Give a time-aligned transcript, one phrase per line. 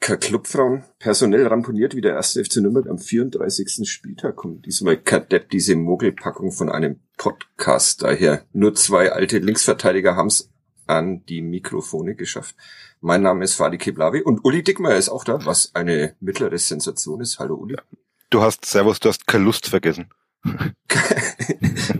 [0.00, 3.88] kein Clubfrauen, personell ramponiert wie der erste FC Nürnberg am 34.
[3.88, 8.44] Spieltag kommt diesmal Kadepp diese Mogelpackung von einem Podcast daher.
[8.52, 10.50] Nur zwei alte Linksverteidiger haben's
[10.86, 12.56] an die Mikrofone geschafft.
[13.00, 17.20] Mein Name ist Fadi Keblavi und Uli Dickmeyer ist auch da, was eine mittlere Sensation
[17.20, 17.38] ist.
[17.38, 17.76] Hallo Uli.
[18.30, 20.10] Du hast, Servus, du hast keine Lust vergessen.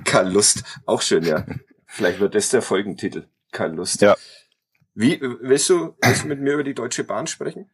[0.05, 1.45] keine Lust, auch schön, ja.
[1.87, 3.27] Vielleicht wird das der Folgentitel.
[3.51, 4.01] Keine Lust.
[4.01, 4.17] Ja.
[4.95, 7.71] Wie, willst du, willst du mit mir über die Deutsche Bahn sprechen?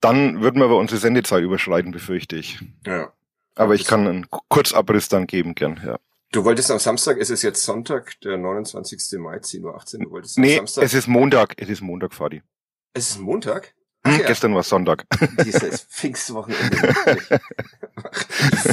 [0.00, 2.58] Dann würden wir aber unsere Sendezeit überschreiten, befürchte ich.
[2.86, 3.12] Ja.
[3.54, 5.98] Aber ich kann einen Kurzabriss dann geben, gern, ja.
[6.32, 9.18] Du wolltest am Samstag, es ist jetzt Sonntag, der 29.
[9.18, 10.84] Mai, 10.18 Uhr, du wolltest nee, am Samstag.
[10.84, 12.42] es ist Montag, es ist Montag, Fadi.
[12.94, 13.74] Es ist Montag?
[14.04, 14.26] Hm, Ach ja.
[14.28, 15.04] Gestern war Sonntag.
[15.44, 16.94] Dieses Pfingstwochenende.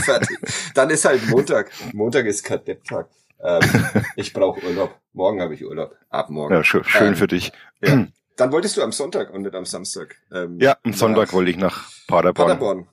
[0.03, 0.37] Fertig.
[0.73, 1.71] Dann ist halt Montag.
[1.93, 3.09] Montag ist Kadepptag.
[3.43, 3.61] Ähm,
[4.15, 4.95] ich brauche Urlaub.
[5.13, 5.95] Morgen habe ich Urlaub.
[6.09, 6.53] Ab morgen.
[6.53, 7.51] Ja, schön, schön Ähm, für dich.
[7.81, 8.07] Ja.
[8.37, 10.15] Dann wolltest du am Sonntag und nicht am Samstag.
[10.31, 12.47] Ähm, Ja, am Sonntag wollte ich nach Paderborn.
[12.47, 12.87] Paderborn.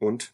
[0.00, 0.32] Und?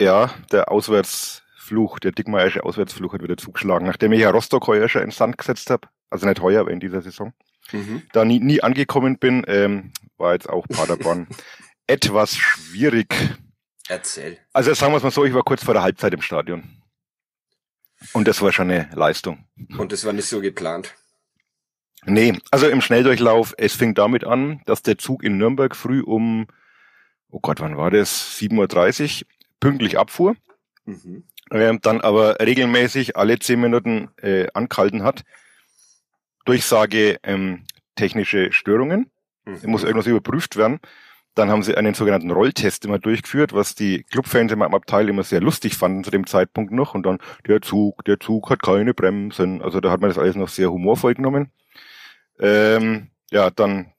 [0.00, 5.02] Ja, der Auswärtsfluch, der Dickmeiersche Auswärtsfluch hat wieder zugeschlagen, nachdem ich ja Rostock heuer schon
[5.02, 5.88] in Sand gesetzt habe.
[6.10, 7.32] Also nicht heuer, aber in dieser Saison.
[7.72, 8.02] Mhm.
[8.12, 11.28] Da nie, nie angekommen bin, ähm, war jetzt auch Paderborn
[11.86, 13.14] etwas schwierig.
[13.88, 14.38] Erzähl.
[14.52, 16.82] Also sagen wir es mal so, ich war kurz vor der Halbzeit im Stadion.
[18.12, 19.46] Und das war schon eine Leistung.
[19.78, 20.94] Und das war nicht so geplant.
[22.06, 26.46] Nee, also im Schnelldurchlauf, es fing damit an, dass der Zug in Nürnberg früh um,
[27.30, 28.38] oh Gott, wann war das?
[28.38, 29.28] 7.30 Uhr
[29.60, 30.36] pünktlich abfuhr,
[30.84, 31.24] Mhm.
[31.50, 35.24] ähm, dann aber regelmäßig alle zehn Minuten äh, angehalten hat.
[36.44, 37.64] Durchsage ähm,
[37.96, 39.10] technische Störungen,
[39.44, 39.70] Mhm.
[39.70, 40.80] muss irgendwas überprüft werden.
[41.34, 45.22] Dann haben sie einen sogenannten Rolltest immer durchgeführt, was die Clubfans in meinem Abteil immer
[45.22, 46.94] sehr lustig fanden zu dem Zeitpunkt noch.
[46.94, 49.60] Und dann, der Zug, der Zug hat keine Bremsen.
[49.60, 51.50] Also da hat man das alles noch sehr humorvoll genommen.
[52.40, 53.92] Ähm, ja, dann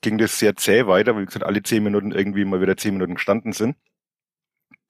[0.00, 2.94] ging das sehr zäh weiter, weil wie gesagt, alle zehn Minuten irgendwie mal wieder zehn
[2.94, 3.76] Minuten gestanden sind.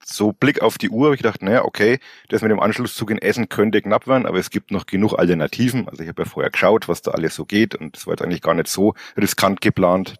[0.04, 3.18] So Blick auf die Uhr, habe ich gedacht, naja, okay, das mit dem Anschlusszug in
[3.18, 5.88] Essen könnte knapp werden, aber es gibt noch genug Alternativen.
[5.88, 8.22] Also ich habe ja vorher geschaut, was da alles so geht und das war jetzt
[8.22, 10.16] eigentlich gar nicht so riskant geplant.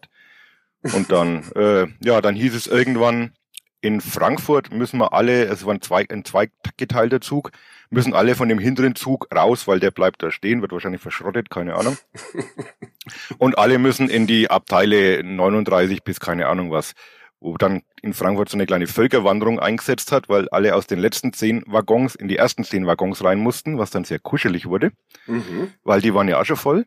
[0.83, 3.33] Und dann, äh, ja, dann hieß es irgendwann,
[3.81, 7.51] in Frankfurt müssen wir alle, es war ein, zwei, ein zweigeteilter Zug,
[7.93, 11.49] müssen alle von dem hinteren Zug raus, weil der bleibt da stehen, wird wahrscheinlich verschrottet,
[11.49, 11.97] keine Ahnung.
[13.37, 16.93] Und alle müssen in die Abteile 39 bis keine Ahnung was,
[17.39, 21.33] wo dann in Frankfurt so eine kleine Völkerwanderung eingesetzt hat, weil alle aus den letzten
[21.33, 24.91] zehn Waggons in die ersten zehn Waggons rein mussten, was dann sehr kuschelig wurde
[25.27, 25.71] Mhm.
[25.83, 26.85] weil die waren ja auch schon voll.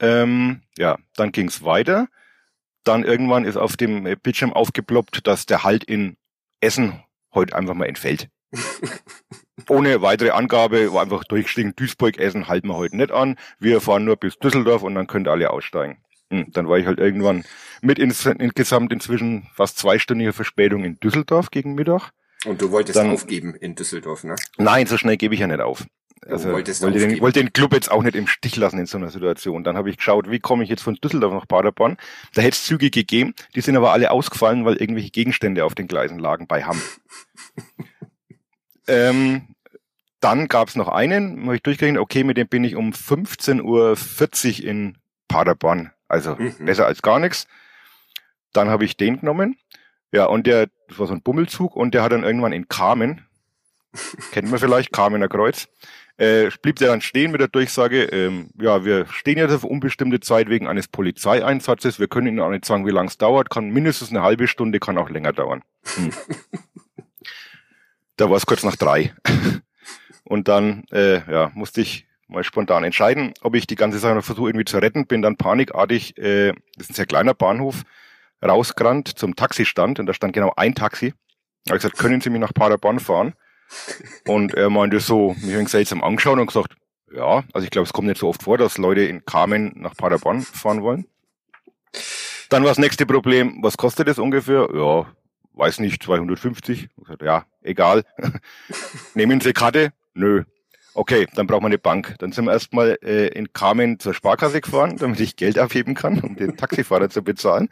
[0.00, 2.08] Ähm, ja, dann ging's weiter.
[2.82, 6.16] Dann irgendwann ist auf dem Bildschirm aufgeploppt, dass der Halt in
[6.60, 7.02] Essen
[7.32, 8.28] heute einfach mal entfällt.
[9.68, 13.36] Ohne weitere Angabe, war einfach durchgestiegen, Duisburg, Essen halten wir heute nicht an.
[13.58, 15.98] Wir fahren nur bis Düsseldorf und dann könnt ihr alle aussteigen.
[16.30, 17.44] Hm, dann war ich halt irgendwann
[17.80, 22.10] mit ins, insgesamt inzwischen fast zweistündiger Verspätung in Düsseldorf gegen Mittag.
[22.44, 24.36] Und du wolltest Dann- aufgeben in Düsseldorf, ne?
[24.58, 25.84] Nein, so schnell gebe ich ja nicht auf.
[26.26, 29.10] Also wollte den, wollte den Club jetzt auch nicht im Stich lassen in so einer
[29.10, 29.62] Situation.
[29.62, 31.98] Dann habe ich geschaut, wie komme ich jetzt von Düsseldorf nach Paderborn.
[32.34, 35.86] Da hätte es Züge gegeben, die sind aber alle ausgefallen, weil irgendwelche Gegenstände auf den
[35.86, 36.80] Gleisen lagen bei Hamm.
[38.86, 39.54] ähm,
[40.20, 43.62] dann gab es noch einen, habe ich durchgerechnet, okay, mit dem bin ich um 15.40
[44.62, 44.96] Uhr in
[45.28, 45.90] Paderborn.
[46.08, 46.64] Also Mhm.
[46.64, 47.46] besser als gar nichts.
[48.52, 49.56] Dann habe ich den genommen.
[50.12, 53.26] Ja, und der, das war so ein Bummelzug und der hat dann irgendwann in Kamen,
[54.32, 55.68] kennt man vielleicht, Kamener Kreuz,
[56.16, 60.20] äh, blieb der dann stehen mit der Durchsage, ähm, ja, wir stehen jetzt auf unbestimmte
[60.20, 63.70] Zeit wegen eines Polizeieinsatzes, wir können Ihnen auch nicht sagen, wie lange es dauert, kann
[63.70, 65.62] mindestens eine halbe Stunde, kann auch länger dauern.
[65.96, 66.12] Hm.
[68.16, 69.14] da war es kurz nach drei.
[70.24, 74.24] Und dann äh, ja, musste ich mal spontan entscheiden, ob ich die ganze Sache noch
[74.24, 77.82] versuche irgendwie zu retten, bin dann panikartig, äh, das ist ein sehr kleiner Bahnhof,
[78.42, 81.12] rausgerannt zum Taxistand und da stand genau ein Taxi.
[81.64, 83.34] Da habe ich gesagt, können Sie mich nach Paderborn fahren?
[84.26, 86.76] Und er meinte so, mich ein seltsam angeschaut und gesagt,
[87.14, 89.94] ja, also ich glaube, es kommt nicht so oft vor, dass Leute in Kamen nach
[89.94, 91.06] Paderborn fahren wollen.
[92.50, 94.68] Dann war das nächste Problem, was kostet es ungefähr?
[94.74, 95.06] Ja,
[95.54, 96.84] weiß nicht, 250.
[96.84, 98.04] Ich hab gesagt, ja, egal.
[99.14, 99.92] Nehmen Sie Karte?
[100.14, 100.44] Nö.
[100.94, 102.14] Okay, dann braucht man eine Bank.
[102.18, 106.20] Dann sind wir erstmal äh, in Kamen zur Sparkasse gefahren, damit ich Geld abheben kann,
[106.20, 107.68] um den Taxifahrer zu bezahlen.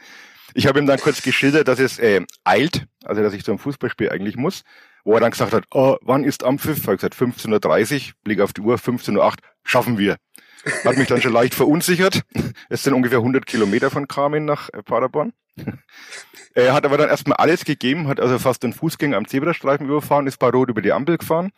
[0.54, 4.10] Ich habe ihm dann kurz geschildert, dass es äh, eilt, also dass ich zum Fußballspiel
[4.10, 4.64] eigentlich muss.
[5.04, 6.86] wo er dann gesagt hat, oh, wann ist am Pfiff?
[6.86, 9.32] Er hat gesagt, 15.30 Uhr, Blick auf die Uhr, 15.08 Uhr,
[9.64, 10.16] schaffen wir.
[10.84, 12.22] Hat mich dann schon leicht verunsichert.
[12.68, 15.32] Es sind ungefähr 100 Kilometer von Kamin nach äh, Paderborn.
[16.54, 20.26] Er hat aber dann erstmal alles gegeben, hat also fast den Fußgänger am Zebrastreifen überfahren,
[20.26, 21.50] ist bei Rot über die Ampel gefahren,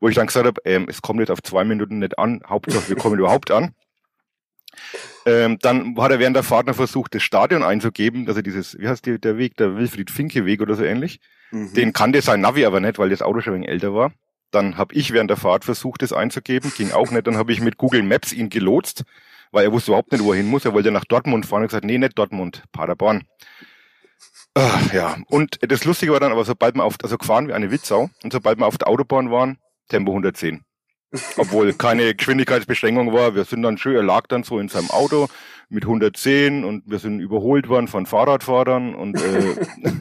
[0.00, 2.88] wo ich dann gesagt habe, ähm, es kommt jetzt auf zwei Minuten nicht an, Hauptsache
[2.88, 3.74] wir kommen überhaupt an.
[5.26, 8.88] Ähm, dann hat er während der Fahrt noch versucht, das Stadion einzugeben, also dieses, wie
[8.88, 11.20] heißt die, der Weg, der Wilfried-Finke-Weg oder so ähnlich.
[11.50, 11.74] Mhm.
[11.74, 14.12] Den kannte sein Navi aber nicht, weil das Auto schon ein wenig älter war.
[14.50, 17.26] Dann habe ich während der Fahrt versucht, das einzugeben, ging auch nicht.
[17.26, 19.04] Dann habe ich mit Google Maps ihn gelotst,
[19.52, 20.64] weil er wusste überhaupt nicht, wo er hin muss.
[20.64, 23.24] Er wollte nach Dortmund fahren und gesagt, nee, nicht Dortmund, Paderborn.
[24.54, 27.70] Ach, ja, und das Lustige war dann, aber sobald wir auf, also gefahren wie eine
[27.70, 29.58] Witzau, und sobald wir auf der Autobahn waren,
[29.88, 30.64] Tempo 110.
[31.36, 33.34] Obwohl keine Geschwindigkeitsbeschränkung war.
[33.34, 35.28] Wir sind dann schön, er lag dann so in seinem Auto
[35.70, 39.54] mit 110 und wir sind überholt worden von Fahrradfahrern und äh,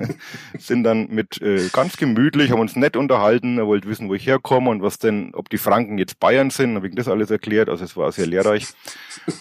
[0.57, 3.59] sind dann mit äh, ganz gemütlich, haben uns nett unterhalten.
[3.59, 6.75] Er wollte wissen, wo ich herkomme und was denn, ob die Franken jetzt Bayern sind,
[6.75, 7.69] habe ich das alles erklärt.
[7.69, 8.67] Also es war sehr lehrreich.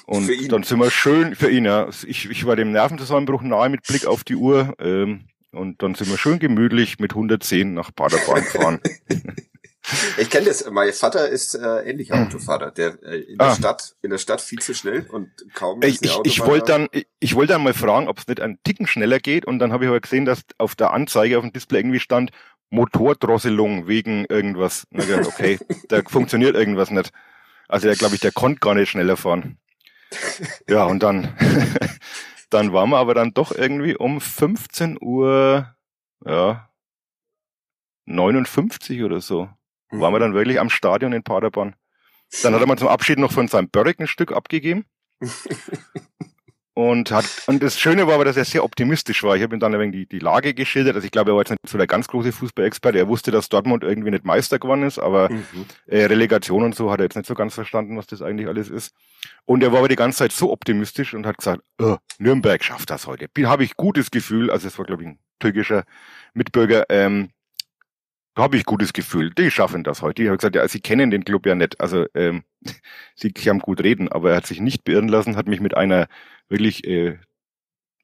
[0.05, 1.89] Und dann sind wir schön für ihn, ja.
[2.07, 4.75] Ich, ich war dem Nervenzusammenbruch nahe mit Blick auf die Uhr.
[4.79, 8.81] Ähm, und dann sind wir schön gemütlich mit 110 nach Paderborn gefahren.
[10.19, 10.69] Ich kenne das.
[10.71, 12.27] Mein Vater ist äh, ähnlicher hm.
[12.27, 13.55] Autofahrer, der äh, in der ah.
[13.55, 15.83] Stadt in der Stadt viel zu schnell und kaum.
[15.83, 18.63] Ich, ich, ich wollte dann ich, ich wollte dann mal fragen, ob es nicht einen
[18.63, 21.53] Ticken schneller geht und dann habe ich aber gesehen, dass auf der Anzeige auf dem
[21.53, 22.31] Display irgendwie stand
[22.71, 24.87] Motordrosselung wegen irgendwas.
[24.91, 25.59] Na, okay,
[25.89, 27.11] da funktioniert irgendwas nicht.
[27.69, 29.59] Also der glaube ich, der konnte gar nicht schneller fahren.
[30.69, 31.35] Ja und dann
[32.51, 35.75] dann waren wir aber dann doch irgendwie um 15 Uhr
[36.25, 36.71] ja
[38.07, 39.51] 59 oder so
[39.91, 40.01] Mhm.
[40.01, 41.75] Waren wir dann wirklich am Stadion in Paderborn.
[42.43, 44.85] Dann hat er mal zum Abschied noch von seinem Börrick ein Stück abgegeben.
[46.75, 49.35] und hat, und das Schöne war aber, dass er sehr optimistisch war.
[49.35, 50.95] Ich habe ihm dann ein wenig die, die Lage geschildert.
[50.95, 52.99] Also ich glaube, er war jetzt nicht so der ganz große Fußballexperte.
[52.99, 55.45] Er wusste, dass Dortmund irgendwie nicht Meister geworden ist, aber mhm.
[55.87, 58.69] äh, Relegation und so hat er jetzt nicht so ganz verstanden, was das eigentlich alles
[58.69, 58.95] ist.
[59.47, 62.91] Und er war aber die ganze Zeit so optimistisch und hat gesagt, oh, Nürnberg schafft
[62.91, 63.27] das heute.
[63.45, 64.51] Habe ich gutes Gefühl.
[64.51, 65.85] Also es war, glaube ich, ein türkischer
[66.35, 66.85] Mitbürger.
[66.91, 67.31] Ähm,
[68.39, 69.31] habe ich gutes Gefühl.
[69.31, 70.23] Die schaffen das heute.
[70.23, 71.81] Ich habe gesagt, ja, sie kennen den Club ja nicht.
[71.81, 72.45] Also ähm,
[73.15, 76.09] sie haben gut reden, aber er hat sich nicht beirren lassen, hat mich mit einer
[76.49, 77.19] wirklich äh,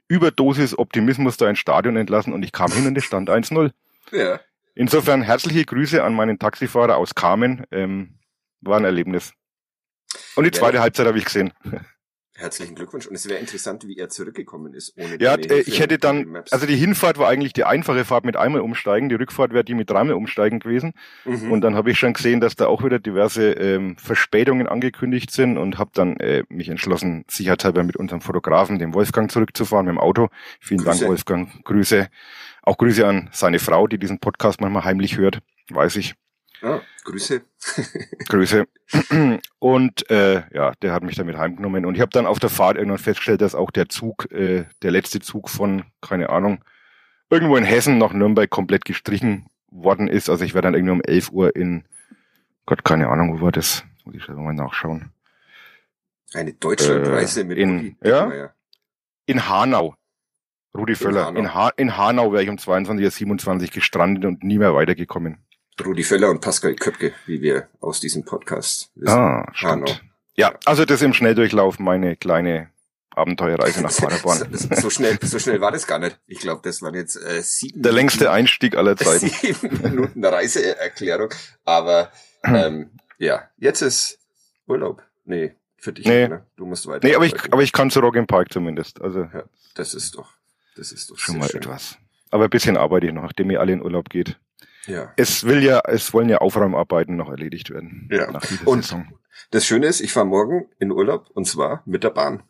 [0.08, 3.70] Überdosis Optimismus da ins Stadion entlassen und ich kam hin und es stand 1-0.
[4.12, 4.38] Ja.
[4.74, 7.64] Insofern herzliche Grüße an meinen Taxifahrer aus Kamen.
[7.70, 8.18] Ähm,
[8.60, 9.32] war ein Erlebnis.
[10.36, 10.82] Und die zweite ja.
[10.82, 11.52] Halbzeit habe ich gesehen.
[12.36, 13.06] Herzlichen Glückwunsch.
[13.06, 14.92] Und es wäre interessant, wie er zurückgekommen ist.
[14.96, 18.36] Ohne ja, äh, ich hätte dann, also die Hinfahrt war eigentlich die einfache Fahrt mit
[18.36, 20.94] einmal umsteigen, die Rückfahrt wäre die mit dreimal umsteigen gewesen.
[21.24, 21.52] Mhm.
[21.52, 25.58] Und dann habe ich schon gesehen, dass da auch wieder diverse ähm, Verspätungen angekündigt sind
[25.58, 30.00] und habe dann äh, mich entschlossen, sicherheitshalber mit unserem Fotografen, dem Wolfgang, zurückzufahren mit dem
[30.00, 30.28] Auto.
[30.58, 30.98] Vielen Grüße.
[30.98, 31.64] Dank, Wolfgang.
[31.64, 32.08] Grüße.
[32.62, 35.38] Auch Grüße an seine Frau, die diesen Podcast manchmal heimlich hört,
[35.70, 36.14] weiß ich.
[37.04, 37.42] Grüße.
[38.28, 38.66] Grüße.
[39.58, 41.84] Und äh, ja, der hat mich damit heimgenommen.
[41.84, 44.90] Und ich habe dann auf der Fahrt irgendwann festgestellt, dass auch der Zug, äh, der
[44.90, 46.64] letzte Zug von, keine Ahnung,
[47.30, 50.30] irgendwo in Hessen nach Nürnberg komplett gestrichen worden ist.
[50.30, 51.84] Also ich werde dann irgendwie um 11 Uhr in,
[52.66, 53.84] Gott, keine Ahnung, wo war das?
[54.04, 55.10] Muss ich mal nachschauen.
[56.32, 58.50] Eine Deutschlandreise äh, mit in, Rudi ja,
[59.26, 59.94] in Hanau.
[60.76, 61.28] Rudi Völler.
[61.28, 61.38] In, Hanau.
[61.38, 65.43] in, ha in Hanau wäre ich um 22.27 Uhr gestrandet und nie mehr weitergekommen.
[65.84, 69.12] Rudi Völler und Pascal Köpke, wie wir aus diesem Podcast wissen.
[69.12, 70.02] Ah, stimmt.
[70.36, 72.70] Ja, also das im Schnelldurchlauf meine kleine
[73.10, 74.48] Abenteuerreise nach Paderborn.
[74.52, 76.18] so, so, schnell, so schnell war das gar nicht.
[76.26, 77.82] Ich glaube, das waren jetzt äh, sieben.
[77.82, 79.28] Der längste Einstieg aller Zeiten.
[79.40, 81.30] Sieben Minuten Reiseerklärung.
[81.64, 82.10] Aber
[82.44, 84.18] ähm, ja, jetzt ist
[84.66, 85.02] Urlaub.
[85.24, 86.06] Nee, für dich.
[86.06, 86.28] Nee.
[86.28, 86.44] Ne?
[86.56, 87.06] Du musst weiter.
[87.06, 89.00] Nee, aber ich, aber ich kann zu Rock im Park zumindest.
[89.00, 89.44] Also ja,
[89.74, 90.30] das ist doch,
[90.76, 91.60] das ist doch schon mal schön.
[91.60, 91.96] etwas.
[92.30, 94.38] Aber ein bisschen arbeite ich noch, nachdem ihr alle in Urlaub geht.
[94.86, 95.12] Ja.
[95.16, 98.08] Es will ja, es wollen ja Aufräumarbeiten noch erledigt werden.
[98.10, 98.28] Ja.
[98.64, 99.08] und Saison.
[99.50, 102.42] das Schöne ist, ich fahre morgen in Urlaub und zwar mit der Bahn.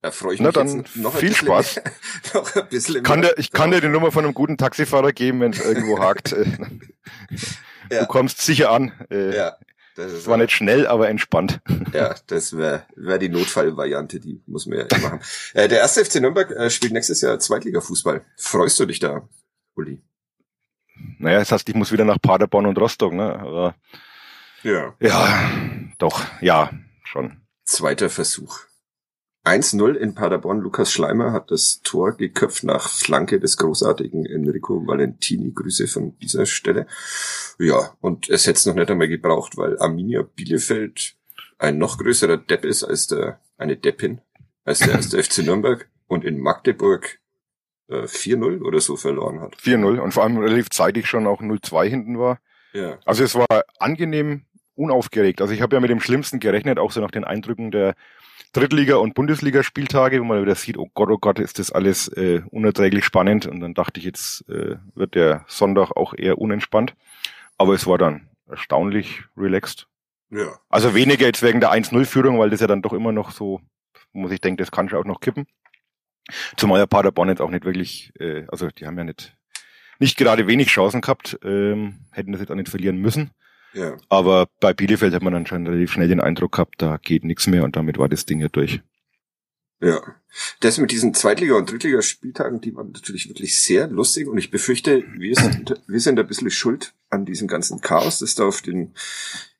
[0.00, 1.80] Da freue ich mich Na dann noch viel Spaß.
[2.34, 5.40] noch ein bisschen kann der, ich kann dir die Nummer von einem guten Taxifahrer geben,
[5.40, 6.30] wenn es irgendwo hakt.
[7.90, 8.00] ja.
[8.00, 8.92] Du kommst sicher an.
[9.10, 9.56] Äh, ja.
[9.96, 11.60] Das ist war nicht schnell, aber entspannt.
[11.92, 15.20] Ja, das wäre wär die Notfallvariante, die muss man ja machen.
[15.54, 18.24] Äh, der erste FC Nürnberg äh, spielt nächstes Jahr Zweitliga-Fußball.
[18.36, 19.28] Freust du dich da,
[19.74, 20.00] Uli?
[21.18, 23.38] Naja, das heißt, ich muss wieder nach Paderborn und Rostock, ne?
[23.38, 23.74] Aber
[24.62, 24.94] ja.
[25.00, 25.50] Ja,
[25.98, 26.70] doch, ja,
[27.04, 27.40] schon.
[27.64, 28.60] Zweiter Versuch.
[29.44, 30.60] 1-0 in Paderborn.
[30.60, 35.52] Lukas Schleimer hat das Tor geköpft nach Flanke des großartigen Enrico Valentini.
[35.52, 36.86] Grüße von dieser Stelle.
[37.58, 41.14] Ja, und es hätte es noch nicht einmal gebraucht, weil Arminia Bielefeld
[41.58, 44.20] ein noch größerer Depp ist als der, eine Deppin,
[44.64, 45.88] als der erste FC Nürnberg.
[46.06, 47.17] Und in Magdeburg
[47.88, 49.56] 4-0 äh, oder so verloren hat.
[49.56, 52.38] 4-0 und vor allem relativ zeitig schon auch 0-2 hinten war.
[52.72, 52.98] Ja.
[53.04, 53.46] Also es war
[53.78, 54.42] angenehm
[54.74, 55.40] unaufgeregt.
[55.40, 57.94] Also ich habe ja mit dem Schlimmsten gerechnet, auch so nach den Eindrücken der
[58.52, 62.42] Drittliga- und Bundesligaspieltage, wo man wieder sieht, oh Gott, oh Gott, ist das alles äh,
[62.50, 63.46] unerträglich spannend.
[63.46, 66.94] Und dann dachte ich, jetzt äh, wird der Sonntag auch eher unentspannt.
[67.58, 69.86] Aber es war dann erstaunlich relaxed.
[70.30, 70.58] Ja.
[70.68, 73.60] Also weniger jetzt wegen der 1-0-Führung, weil das ja dann doch immer noch so,
[74.12, 75.46] muss ich denken, das kann schon auch noch kippen.
[76.56, 79.36] Zumal ja Paderborn jetzt auch nicht wirklich, äh, also die haben ja nicht,
[79.98, 83.30] nicht gerade wenig Chancen gehabt, ähm, hätten das jetzt auch nicht verlieren müssen.
[83.74, 83.96] Ja.
[84.08, 87.46] Aber bei Bielefeld hat man dann schon relativ schnell den Eindruck gehabt, da geht nichts
[87.46, 88.80] mehr und damit war das Ding ja durch.
[89.80, 90.00] Ja.
[90.60, 95.04] Das mit diesen Zweitliga- und Drittliga-Spieltagen, die waren natürlich wirklich sehr lustig und ich befürchte,
[95.16, 98.94] wir sind, wir sind ein bisschen schuld an diesem ganzen Chaos, das da auf den,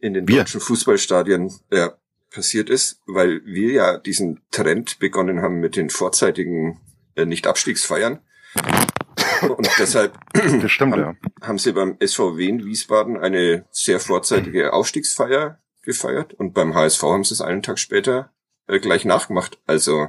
[0.01, 0.39] in den wir.
[0.39, 1.97] deutschen Fußballstadien ja,
[2.30, 6.80] passiert ist, weil wir ja diesen Trend begonnen haben mit den vorzeitigen
[7.14, 8.20] äh, Nicht-Abstiegsfeiern.
[9.42, 10.18] Und deshalb
[10.66, 11.16] stimmt, haben, ja.
[11.42, 17.25] haben sie beim SVW in Wiesbaden eine sehr vorzeitige Aufstiegsfeier gefeiert und beim HSV haben
[17.25, 18.32] sie es einen Tag später
[18.66, 19.58] äh, gleich nachgemacht.
[19.66, 20.08] Also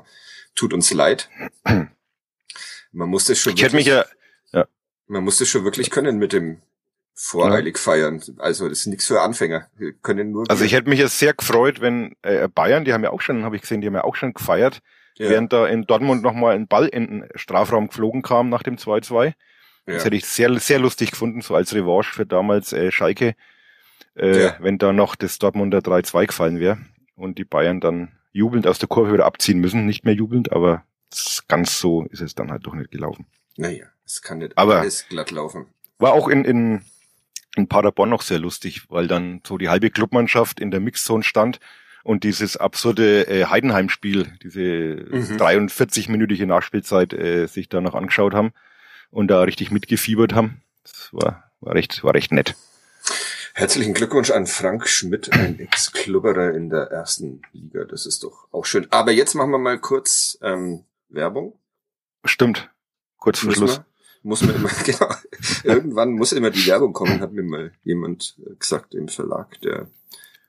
[0.55, 1.29] tut uns leid.
[2.91, 3.53] Man muss das schon.
[3.53, 4.05] Ich hätte mich ja,
[4.51, 4.67] ja.
[5.07, 6.61] Man muss das schon wirklich können mit dem
[7.21, 7.81] voreilig ja.
[7.81, 8.23] feiern.
[8.37, 9.67] Also das ist nichts für Anfänger.
[9.77, 10.49] Wir können nur.
[10.49, 13.43] Also ich hätte mich jetzt sehr gefreut, wenn äh, Bayern, die haben ja auch schon,
[13.43, 14.79] habe ich gesehen, die haben ja auch schon gefeiert,
[15.17, 15.29] ja.
[15.29, 19.25] während da in Dortmund nochmal ein Ball in den Strafraum geflogen kam nach dem 2-2.
[19.25, 19.33] Ja.
[19.85, 23.35] Das hätte ich sehr, sehr lustig gefunden, so als Revanche für damals äh, Schalke,
[24.15, 24.55] äh, ja.
[24.59, 26.77] wenn da noch das Dortmunder 3-2 gefallen wäre
[27.15, 29.85] und die Bayern dann jubelnd aus der Kurve wieder abziehen müssen.
[29.85, 30.83] Nicht mehr jubelnd, aber
[31.49, 33.25] ganz so ist es dann halt doch nicht gelaufen.
[33.57, 35.65] Naja, es kann nicht aber alles glatt laufen.
[35.97, 36.85] War auch in, in,
[37.55, 41.59] in Paderborn noch sehr lustig, weil dann so die halbe Clubmannschaft in der Mixzone stand
[42.03, 45.37] und dieses absurde äh, Heidenheim-Spiel, diese mhm.
[45.37, 48.51] 43-minütige Nachspielzeit äh, sich da noch angeschaut haben
[49.11, 50.61] und da richtig mitgefiebert haben.
[50.83, 52.55] Das war, war recht, war recht nett.
[53.53, 57.83] Herzlichen Glückwunsch an Frank Schmidt, ein Ex-Klubberer in der ersten Liga.
[57.83, 58.87] Das ist doch auch schön.
[58.91, 61.59] Aber jetzt machen wir mal kurz ähm, Werbung.
[62.23, 62.69] Stimmt.
[63.17, 63.81] Kurz vor Schluss.
[64.23, 65.13] Muss man immer, genau.
[65.63, 69.87] Irgendwann muss immer die Werbung kommen, hat mir mal jemand gesagt im Verlag, der,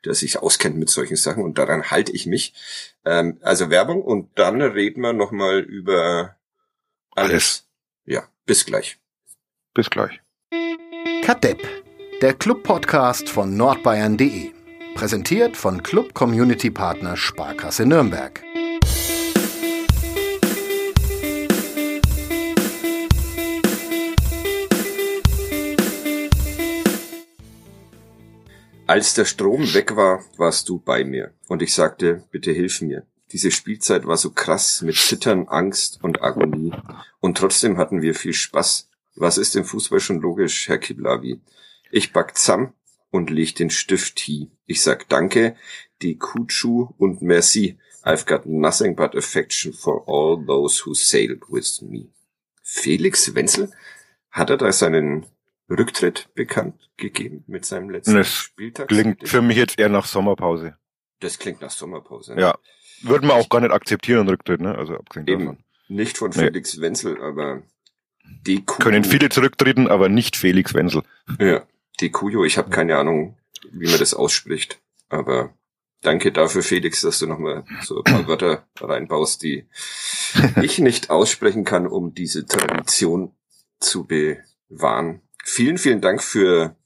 [0.04, 2.54] der sich auskennt mit solchen Sachen und daran halte ich mich.
[3.04, 6.36] Ähm, also Werbung und dann reden wir nochmal über
[7.12, 7.30] alles.
[7.30, 7.66] alles.
[8.06, 8.98] Ja, bis gleich.
[9.74, 10.20] Bis gleich.
[11.22, 11.66] Kadepp
[12.20, 14.50] der Club-Podcast von nordbayern.de.
[14.94, 18.42] Präsentiert von Club Community Partner Sparkasse Nürnberg.
[28.90, 31.32] Als der Strom weg war, warst du bei mir.
[31.46, 33.06] Und ich sagte, bitte hilf mir.
[33.30, 36.72] Diese Spielzeit war so krass mit Zittern, Angst und Agonie.
[37.20, 38.90] Und trotzdem hatten wir viel Spaß.
[39.14, 41.40] Was ist im Fußball schon logisch, Herr Kiblavi?
[41.92, 42.72] Ich back zusammen
[43.12, 44.50] und leg den Stift hi.
[44.66, 45.54] Ich sag Danke,
[46.02, 47.78] die Kutschu und Merci.
[48.02, 52.08] I've got nothing but affection for all those who sailed with me.
[52.64, 53.70] Felix Wenzel,
[54.32, 55.26] hat er da seinen
[55.70, 58.88] Rücktritt bekannt gegeben mit seinem letzten das Spieltag?
[58.88, 60.76] Klingt für mich jetzt eher nach Sommerpause.
[61.20, 62.34] Das klingt nach Sommerpause.
[62.34, 62.40] Ne?
[62.40, 62.58] Ja.
[63.02, 64.76] Würden wir auch gar nicht akzeptieren, Rücktritt, ne?
[64.76, 65.40] Also abgesehen Eben.
[65.40, 65.64] davon.
[65.88, 66.82] Nicht von Felix nee.
[66.82, 67.62] Wenzel, aber
[68.46, 71.02] die Können viele zurücktreten, aber nicht Felix Wenzel.
[71.38, 71.62] Ja.
[72.00, 73.36] Dekuyo, ich habe keine Ahnung,
[73.72, 75.52] wie man das ausspricht, aber
[76.00, 79.66] danke dafür, Felix, dass du nochmal so ein paar Wörter reinbaust, die
[80.62, 83.32] ich nicht aussprechen kann, um diese Tradition
[83.80, 85.20] zu bewahren.
[85.44, 86.76] Vielen, vielen Dank für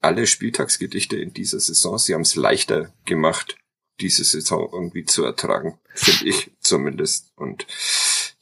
[0.00, 1.98] alle Spieltagsgedichte in dieser Saison.
[1.98, 3.56] Sie haben es leichter gemacht,
[4.00, 7.32] diese Saison irgendwie zu ertragen, finde ich zumindest.
[7.36, 7.66] Und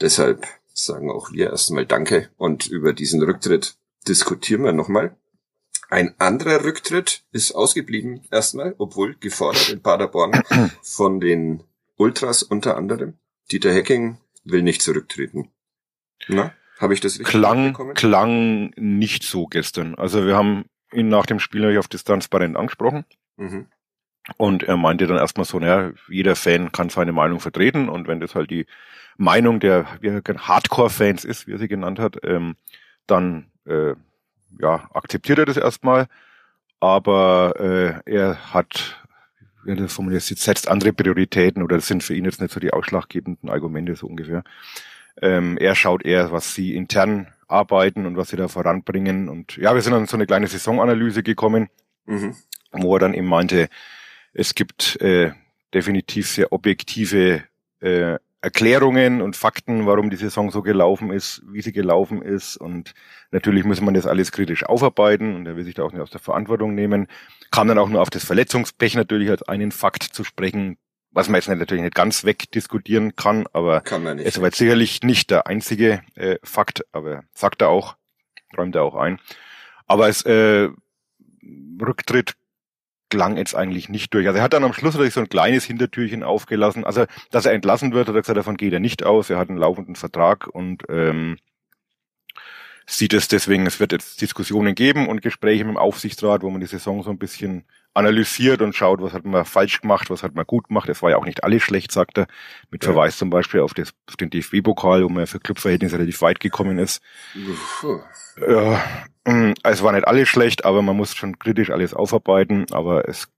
[0.01, 3.77] deshalb sagen auch wir erstmal Danke und über diesen Rücktritt
[4.07, 5.17] diskutieren wir nochmal.
[5.91, 10.43] Ein anderer Rücktritt ist ausgeblieben erstmal, obwohl gefordert in Paderborn
[10.83, 11.65] von den
[11.97, 13.19] Ultras unter anderem.
[13.51, 15.51] Dieter Hecking will nicht zurücktreten.
[16.29, 19.95] Na, habe ich das klang, klang nicht so gestern.
[19.97, 23.05] Also wir haben ihn nach dem Spiel natürlich auf Distanz bei den angesprochen.
[23.37, 23.67] Mhm.
[24.37, 28.21] Und er meinte dann erstmal so, naja, jeder Fan kann seine Meinung vertreten und wenn
[28.21, 28.67] das halt die
[29.17, 32.57] Meinung der Hardcore-Fans ist, wie er sie genannt hat, ähm,
[33.07, 33.95] dann äh,
[34.61, 36.07] ja, akzeptiert er das erstmal,
[36.79, 37.55] aber
[38.07, 39.03] äh, er hat,
[39.65, 42.61] wie er das formuliert, setzt andere Prioritäten oder das sind für ihn jetzt nicht so
[42.61, 44.45] die ausschlaggebenden Argumente so ungefähr.
[45.23, 49.29] Ähm, er schaut eher, was sie intern arbeiten und was sie da voranbringen.
[49.29, 51.69] Und ja, wir sind an so eine kleine Saisonanalyse gekommen,
[52.07, 52.37] mhm.
[52.73, 53.69] wo er dann eben meinte,
[54.33, 55.33] es gibt äh,
[55.75, 57.43] definitiv sehr objektive
[57.81, 62.57] äh, Erklärungen und Fakten, warum die Saison so gelaufen ist, wie sie gelaufen ist.
[62.57, 62.95] Und
[63.33, 66.11] natürlich muss man das alles kritisch aufarbeiten und er will sich da auch nicht aus
[66.11, 67.09] der Verantwortung nehmen.
[67.51, 70.77] Kam dann auch nur auf das Verletzungspech natürlich als einen Fakt zu sprechen,
[71.11, 74.27] was man jetzt natürlich nicht ganz wegdiskutieren kann, aber Kann man nicht.
[74.27, 77.97] es war jetzt sicherlich nicht der einzige äh, Fakt, aber sagt er auch,
[78.57, 79.19] räumt er auch ein.
[79.87, 80.69] Aber es äh,
[81.81, 82.35] Rücktritt
[83.11, 84.27] klang jetzt eigentlich nicht durch.
[84.27, 86.85] Also er hat dann am Schluss natürlich so ein kleines Hintertürchen aufgelassen.
[86.85, 89.31] Also, dass er entlassen wird, hat er gesagt, davon geht er nicht aus.
[89.31, 91.39] Er hat einen laufenden Vertrag und ähm,
[92.87, 96.61] sieht es deswegen, es wird jetzt Diskussionen geben und Gespräche mit dem Aufsichtsrat, wo man
[96.61, 100.35] die Saison so ein bisschen analysiert und schaut, was hat man falsch gemacht, was hat
[100.35, 100.89] man gut gemacht.
[100.89, 102.27] Es war ja auch nicht alles schlecht, sagt er,
[102.71, 102.93] mit Ja.
[102.93, 106.79] Verweis zum Beispiel auf, das, auf den DFB-Pokal, wo man für Clubverhältnisse relativ weit gekommen
[106.79, 107.03] ist.
[107.81, 108.01] Puh.
[108.49, 108.81] Ja,
[109.25, 113.29] mm, es war nicht alles schlecht, aber man muss schon kritisch alles aufarbeiten, aber es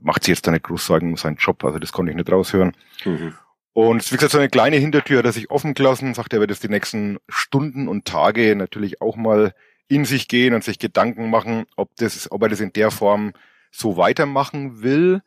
[0.00, 2.30] macht sich jetzt da nicht groß Sorgen um seinen Job, also das konnte ich nicht
[2.30, 2.76] raushören.
[3.04, 3.34] Mhm.
[3.72, 6.50] Und wie gesagt, so eine kleine Hintertür hat er sich offen gelassen, sagt, er wird
[6.50, 9.52] jetzt die nächsten Stunden und Tage natürlich auch mal
[9.88, 13.32] in sich gehen und sich Gedanken machen, ob das, ob er das in der Form
[13.74, 15.22] so weitermachen will.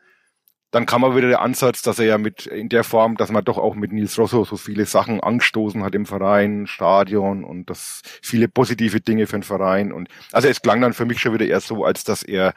[0.71, 3.43] Dann kam aber wieder der Ansatz, dass er ja mit in der Form, dass man
[3.43, 8.01] doch auch mit Nils Rosso so viele Sachen angestoßen hat im Verein, Stadion und das
[8.21, 9.93] viele positive Dinge für den Verein.
[9.93, 12.53] Und also es klang dann für mich schon wieder eher so, als dass er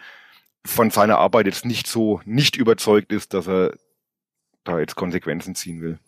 [0.66, 3.74] von seiner Arbeit jetzt nicht so nicht überzeugt ist, dass er
[4.64, 5.98] da jetzt Konsequenzen ziehen will.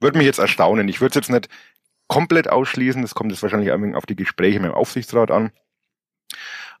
[0.00, 0.88] Würde mich jetzt erstaunen.
[0.88, 1.48] Ich würde es jetzt nicht
[2.06, 3.02] komplett ausschließen.
[3.02, 5.50] Das kommt jetzt wahrscheinlich ein wenig auf die Gespräche mit dem Aufsichtsrat an.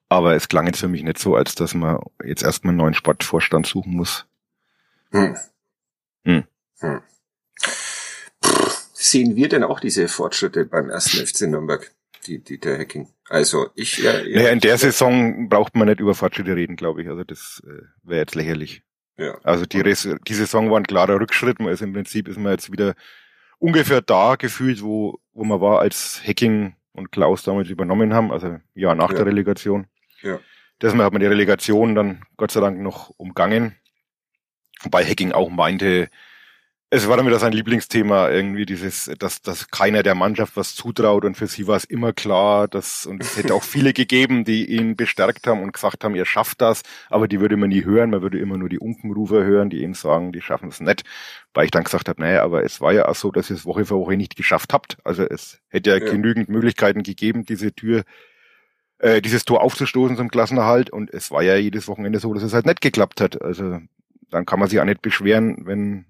[0.08, 2.94] Aber es klang jetzt für mich nicht so, als dass man jetzt erstmal einen neuen
[2.94, 4.26] Sportvorstand suchen muss.
[5.12, 5.36] Hm.
[6.24, 6.44] Hm.
[6.80, 7.00] Hm.
[7.62, 11.90] Pff, Sehen wir denn auch diese Fortschritte beim ersten FC Nürnberg,
[12.26, 13.08] die, die der Hacking?
[13.28, 17.02] Also ich ja, ja Naja, in der Saison braucht man nicht über Fortschritte reden, glaube
[17.02, 17.08] ich.
[17.08, 18.82] Also das äh, wäre jetzt lächerlich.
[19.16, 19.38] ja.
[19.44, 21.60] Also die, Res die Saison war ein klarer Rückschritt.
[21.60, 22.94] Man ist im Prinzip ist man jetzt wieder
[23.58, 28.58] ungefähr da gefühlt, wo, wo man war, als Hacking und Klaus damals übernommen haben, also
[28.74, 29.16] ja nach Ja.
[29.18, 29.86] der Relegation.
[30.22, 30.40] Ja.
[30.80, 33.76] Deshalb hat man die Relegation dann Gott sei Dank noch umgangen.
[34.82, 36.08] Wobei Hacking auch meinte,
[36.90, 41.24] es war dann wieder sein Lieblingsthema, irgendwie dieses, dass, dass keiner der Mannschaft was zutraut
[41.26, 44.64] und für sie war es immer klar, dass, und es hätte auch viele gegeben, die
[44.74, 48.10] ihn bestärkt haben und gesagt haben, ihr schafft das, aber die würde man nie hören,
[48.10, 51.02] man würde immer nur die Unkenrufer hören, die ihm sagen, die schaffen es nicht,
[51.52, 53.66] weil ich dann gesagt habe, naja, aber es war ja auch so, dass ihr es
[53.66, 56.10] Woche für Woche nicht geschafft habt, also es hätte ja, Ja.
[56.10, 58.04] genügend Möglichkeiten gegeben, diese Tür
[58.98, 62.52] äh, dieses Tor aufzustoßen zum Klassenerhalt und es war ja jedes Wochenende so, dass es
[62.52, 63.40] halt nicht geklappt hat.
[63.40, 63.80] Also
[64.30, 66.06] dann kann man sich auch nicht beschweren, wenn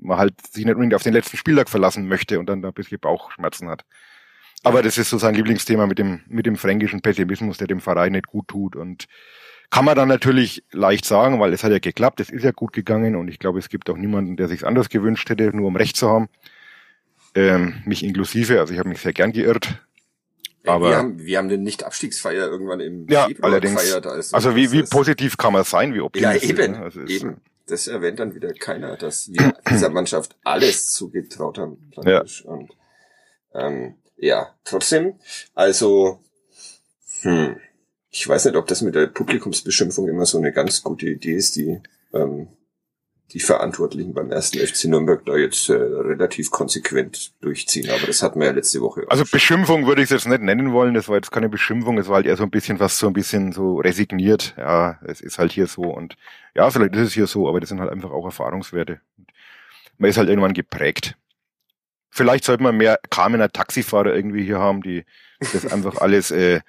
[0.00, 2.74] man halt sich nicht unbedingt auf den letzten Spieltag verlassen möchte und dann da ein
[2.74, 3.84] bisschen Bauchschmerzen hat.
[4.62, 8.12] Aber das ist so sein Lieblingsthema mit dem, mit dem fränkischen Pessimismus, der dem Verein
[8.12, 9.06] nicht gut tut und
[9.70, 12.72] kann man dann natürlich leicht sagen, weil es hat ja geklappt, es ist ja gut
[12.72, 15.76] gegangen und ich glaube, es gibt auch niemanden, der sich anders gewünscht hätte, nur um
[15.76, 16.28] recht zu haben.
[17.34, 19.85] Ähm, mich inklusive, also ich habe mich sehr gern geirrt.
[20.68, 23.80] Aber- wir haben, wir haben eine Nicht-Abstiegsfeier irgendwann im Ja, Februar allerdings.
[23.82, 24.06] gefeiert.
[24.06, 26.50] Also, Also wie, wie positiv kann man sein, wie Ja, optimistisch.
[26.50, 26.78] eben, ne?
[26.82, 27.40] Also es- eben.
[27.68, 31.90] Das erwähnt dann wieder keiner, dass wir dieser Mannschaft alles zugetraut haben.
[31.92, 32.44] praktisch.
[32.44, 32.70] Und
[33.54, 35.14] ähm, ja, trotzdem,
[35.54, 36.20] also
[37.22, 37.56] hm,
[38.10, 41.56] ich weiß nicht, ob das mit der Publikumsbeschimpfung immer so eine ganz gute Idee ist,
[41.56, 41.80] die
[42.14, 42.48] ähm,
[43.32, 47.90] die Verantwortlichen beim ersten FC Nürnberg da jetzt äh, relativ konsequent durchziehen.
[47.90, 49.02] Aber das hatten wir ja letzte Woche.
[49.06, 49.24] auch Also.
[49.30, 52.16] Beschimpfung würde ich es jetzt nicht nennen wollen, das war jetzt keine Beschimpfung, es war
[52.16, 54.54] halt eher so ein bisschen was so ein bisschen so resigniert.
[54.56, 56.16] Ja, es ist halt hier so und
[56.54, 59.00] ja, vielleicht ist es hier so, aber das sind halt einfach auch Erfahrungswerte.
[59.98, 61.16] Man ist halt irgendwann geprägt.
[62.10, 65.04] Vielleicht sollte man mehr Kamener Taxifahrer irgendwie hier haben, die
[65.40, 66.60] das einfach alles äh,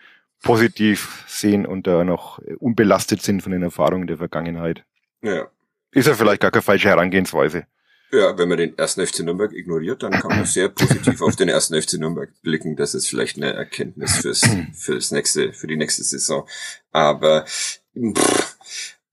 [0.41, 4.83] positiv sehen und da noch äh, unbelastet sind von den Erfahrungen der Vergangenheit.
[5.21, 5.47] ja.
[5.91, 7.65] Ist ja vielleicht gar keine falsche Herangehensweise.
[8.12, 11.50] Ja, wenn man den ersten FC Nürnberg ignoriert, dann kann man sehr positiv auf den
[11.50, 12.76] ersten FC Nürnberg blicken.
[12.76, 14.41] Das ist vielleicht eine Erkenntnis fürs,
[14.73, 16.47] fürs nächste, für die nächste Saison.
[16.91, 18.58] Aber, pff,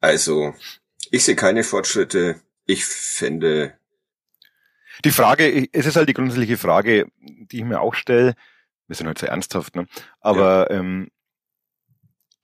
[0.00, 0.54] also,
[1.10, 2.40] ich sehe keine Fortschritte.
[2.66, 3.74] Ich fände,
[5.04, 8.34] Die Frage, es ist halt die grundsätzliche Frage, die ich mir auch stelle,
[8.86, 9.86] wir sind heute sehr ernsthaft, ne?
[10.20, 11.10] Aber ähm,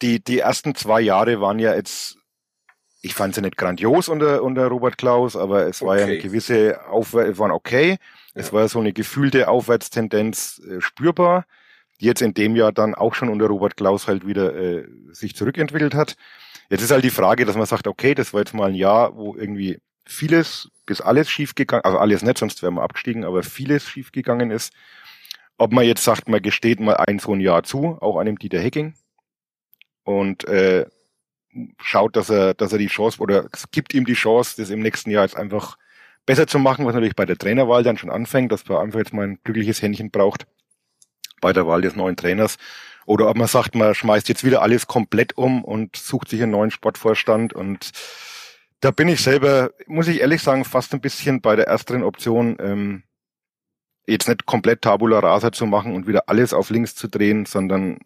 [0.03, 2.16] die, die ersten zwei Jahre waren ja jetzt,
[3.02, 6.22] ich fand sie nicht grandios unter, unter Robert Klaus, aber es war ja eine Okay.
[6.22, 7.98] gewisse Aufwärts, waren okay.
[8.34, 8.52] Es Ja.
[8.54, 11.46] war so eine gefühlte Aufwärtstendenz äh, spürbar,
[12.00, 15.34] die jetzt in dem Jahr dann auch schon unter Robert Klaus halt wieder äh, sich
[15.34, 16.16] zurückentwickelt hat.
[16.68, 19.16] Jetzt ist halt die Frage, dass man sagt, okay, das war jetzt mal ein Jahr,
[19.16, 23.84] wo irgendwie vieles bis alles schiefgegangen, also alles nicht, sonst wären wir abgestiegen, aber vieles
[23.88, 24.72] schiefgegangen ist.
[25.58, 28.60] Ob man jetzt sagt, man gesteht mal ein so ein Jahr zu, auch einem Dieter
[28.60, 28.94] Hecking
[30.04, 30.86] und äh,
[31.80, 34.80] schaut, dass er, dass er die Chance oder es gibt ihm die Chance, das im
[34.80, 35.76] nächsten Jahr jetzt einfach
[36.26, 39.12] besser zu machen, was natürlich bei der Trainerwahl dann schon anfängt, dass man einfach jetzt
[39.12, 40.46] mal ein glückliches Händchen braucht
[41.40, 42.56] bei der Wahl des neuen Trainers.
[43.06, 46.52] Oder ob man sagt, man schmeißt jetzt wieder alles komplett um und sucht sich einen
[46.52, 47.52] neuen Sportvorstand.
[47.52, 47.90] Und
[48.80, 52.56] da bin ich selber, muss ich ehrlich sagen, fast ein bisschen bei der ersteren Option,
[52.60, 53.02] ähm,
[54.06, 57.98] jetzt nicht komplett Tabula Rasa zu machen und wieder alles auf links zu drehen, sondern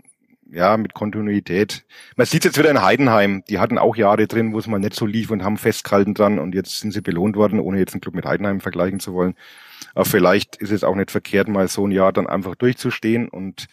[0.54, 1.84] ja, mit Kontinuität.
[2.16, 4.94] Man sieht jetzt wieder in Heidenheim, die hatten auch Jahre drin, wo es mal nicht
[4.94, 8.00] so lief und haben festgehalten dran und jetzt sind sie belohnt worden, ohne jetzt einen
[8.00, 9.34] Club mit Heidenheim vergleichen zu wollen.
[9.94, 13.66] Aber vielleicht ist es auch nicht verkehrt, mal so ein Jahr dann einfach durchzustehen und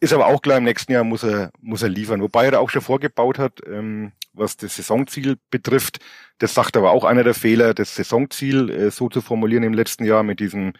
[0.00, 2.20] ist aber auch klar, im nächsten Jahr muss er, muss er liefern.
[2.20, 5.98] Wobei er auch schon vorgebaut hat, ähm, was das Saisonziel betrifft.
[6.38, 10.04] Das sagt aber auch einer der Fehler, das Saisonziel äh, so zu formulieren im letzten
[10.04, 10.72] Jahr mit diesem,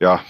[0.00, 0.20] ja,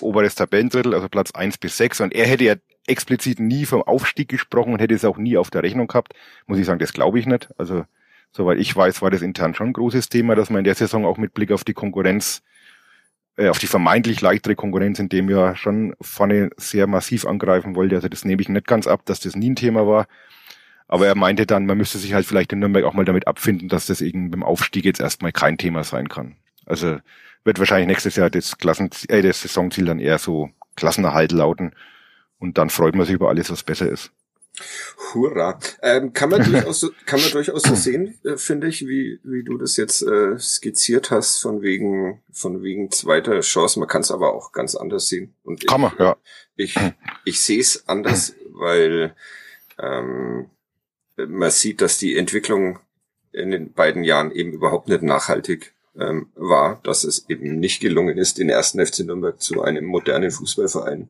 [0.00, 2.00] oberes Tabellendrittel, also Platz eins bis sechs.
[2.00, 2.54] Und er hätte ja
[2.88, 6.14] explizit nie vom Aufstieg gesprochen und hätte es auch nie auf der Rechnung gehabt.
[6.46, 7.50] Muss ich sagen, das glaube ich nicht.
[7.58, 7.84] Also,
[8.32, 11.04] soweit ich weiß, war das intern schon ein großes Thema, dass man in der Saison
[11.04, 12.42] auch mit Blick auf die Konkurrenz,
[13.36, 17.96] äh, auf die vermeintlich leichtere Konkurrenz in dem Jahr schon vorne sehr massiv angreifen wollte.
[17.96, 20.06] Also das nehme ich nicht ganz ab, dass das nie ein Thema war.
[20.88, 23.68] Aber er meinte dann, man müsste sich halt vielleicht in Nürnberg auch mal damit abfinden,
[23.68, 26.36] dass das eben beim Aufstieg jetzt erstmal kein Thema sein kann.
[26.64, 26.98] Also
[27.44, 31.72] wird wahrscheinlich nächstes Jahr das Klassen, äh, das Saisonziel dann eher so Klassenerhalt lauten.
[32.38, 34.12] Und dann freut man sich über alles, was besser ist.
[35.12, 35.58] Hurra.
[35.82, 39.44] Ähm, kann man durchaus so, kann man durchaus so sehen, äh, finde ich, wie, wie
[39.44, 43.78] du das jetzt äh, skizziert hast, von wegen, von wegen zweiter Chance.
[43.78, 45.34] Man kann es aber auch ganz anders sehen.
[45.44, 46.16] Und kann man, ja.
[46.56, 46.74] Ich,
[47.24, 49.14] ich sehe es anders, weil
[49.78, 50.50] ähm,
[51.16, 52.78] man sieht, dass die Entwicklung
[53.32, 58.18] in den beiden Jahren eben überhaupt nicht nachhaltig ähm, war, dass es eben nicht gelungen
[58.18, 61.08] ist, den ersten FC Nürnberg zu einem modernen Fußballverein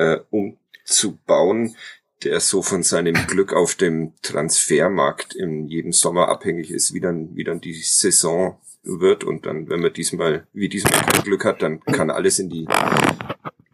[0.00, 1.76] äh, umzubauen,
[2.24, 7.36] der so von seinem Glück auf dem Transfermarkt in jedem Sommer abhängig ist, wie dann,
[7.36, 9.24] wie dann die Saison wird.
[9.24, 12.66] Und dann, wenn man diesmal, wie diesmal Glück hat, dann kann alles in die,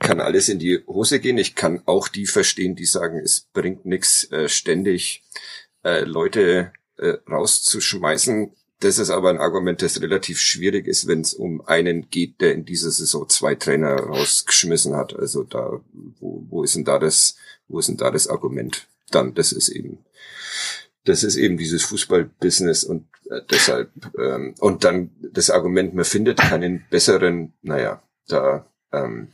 [0.01, 1.39] kann alles in die Hose gehen.
[1.39, 5.23] Ich kann auch die verstehen, die sagen, es bringt nichts, äh, ständig
[5.85, 8.53] äh, Leute äh, rauszuschmeißen.
[8.81, 12.53] Das ist aber ein Argument, das relativ schwierig ist, wenn es um einen geht, der
[12.53, 15.17] in dieser Saison zwei Trainer rausgeschmissen hat.
[15.17, 15.81] Also da,
[16.21, 17.37] wo, wo ist denn da das,
[17.69, 18.87] wo ist denn da das Argument?
[19.11, 20.05] Dann, das ist eben,
[21.05, 26.39] das ist eben dieses Fußballbusiness und äh, deshalb, ähm, und dann das Argument, man findet
[26.39, 29.33] keinen besseren, naja, da, ähm,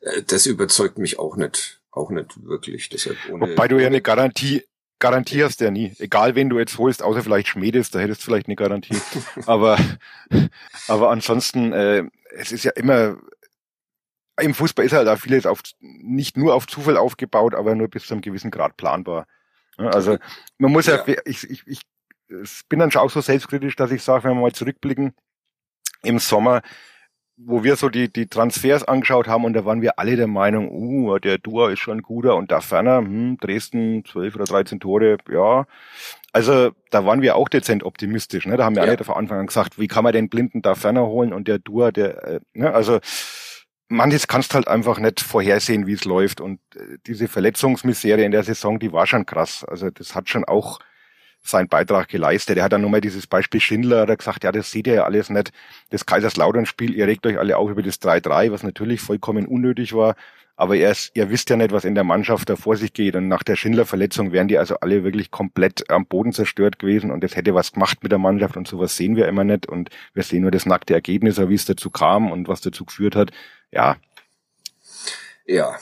[0.00, 2.90] äh, das überzeugt mich auch nicht, auch nicht wirklich.
[2.90, 4.64] Deshalb ohne, Wobei du ja eine Garantie,
[4.98, 5.94] Garantie hast du ja nie.
[5.98, 8.96] Egal, wen du jetzt holst, außer vielleicht Schmiedes, da hättest du vielleicht eine Garantie.
[9.46, 9.78] aber,
[10.88, 12.04] aber ansonsten, äh,
[12.36, 13.16] es ist ja immer,
[14.40, 18.06] im Fußball ist halt auch vieles auf, nicht nur auf Zufall aufgebaut, aber nur bis
[18.06, 19.26] zu einem gewissen Grad planbar.
[19.76, 20.18] Also,
[20.58, 21.80] man muss ja, ja ich, ich, ich,
[22.28, 25.14] ich bin dann schon auch so selbstkritisch, dass ich sage, wenn wir mal zurückblicken,
[26.02, 26.62] im Sommer,
[27.40, 30.70] wo wir so die, die Transfers angeschaut haben und da waren wir alle der Meinung,
[30.70, 35.18] uh, der Dua ist schon guter und da ferner, hm, Dresden 12 oder 13 Tore,
[35.30, 35.66] ja.
[36.32, 38.46] Also da waren wir auch dezent optimistisch.
[38.46, 38.56] Ne?
[38.56, 38.90] Da haben wir ja.
[38.90, 41.58] alle von Anfang an gesagt, wie kann man den Blinden da ferner holen und der
[41.58, 42.72] Dua, der, äh, ne?
[42.74, 42.98] also
[43.88, 48.42] manches kannst halt einfach nicht vorhersehen, wie es läuft und äh, diese Verletzungsmisere in der
[48.42, 49.64] Saison, die war schon krass.
[49.64, 50.80] Also das hat schon auch
[51.42, 52.58] seinen Beitrag geleistet.
[52.58, 55.30] Er hat dann nochmal dieses Beispiel Schindler, hat gesagt, ja, das seht ihr ja alles
[55.30, 55.52] nicht.
[55.90, 60.14] Das Kaiserslautern-Spiel, ihr regt euch alle auf über das 3-3, was natürlich vollkommen unnötig war.
[60.56, 63.14] Aber er ist, ihr wisst ja nicht, was in der Mannschaft da vor sich geht.
[63.14, 67.12] Und nach der Schindler-Verletzung wären die also alle wirklich komplett am Boden zerstört gewesen.
[67.12, 68.56] Und das hätte was gemacht mit der Mannschaft.
[68.56, 69.66] Und sowas sehen wir immer nicht.
[69.66, 73.14] Und wir sehen nur das nackte Ergebnis, wie es dazu kam und was dazu geführt
[73.14, 73.30] hat.
[73.70, 73.96] Ja.
[75.46, 75.76] Ja.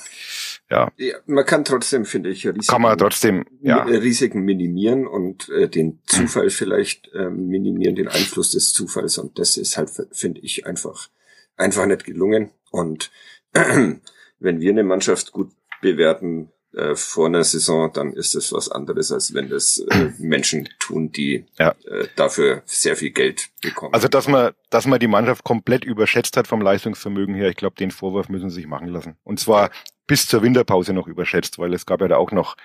[0.70, 0.90] Ja.
[0.96, 1.16] ja.
[1.26, 3.82] Man kann trotzdem, finde ich, Risiken, kann man trotzdem, ja.
[3.84, 9.18] Risiken minimieren und äh, den Zufall vielleicht äh, minimieren, den Einfluss des Zufalls.
[9.18, 11.08] Und das ist halt, finde ich, einfach,
[11.56, 12.50] einfach nicht gelungen.
[12.70, 13.10] Und
[13.52, 19.12] wenn wir eine Mannschaft gut bewerten äh, vor einer Saison, dann ist das was anderes,
[19.12, 21.74] als wenn das äh, Menschen tun, die ja.
[21.84, 23.94] äh, dafür sehr viel Geld bekommen.
[23.94, 27.76] Also dass man, dass man die Mannschaft komplett überschätzt hat vom Leistungsvermögen her, ich glaube,
[27.76, 29.16] den Vorwurf müssen sie sich machen lassen.
[29.22, 29.70] Und zwar
[30.06, 32.56] bis zur Winterpause noch überschätzt, weil es gab ja da auch noch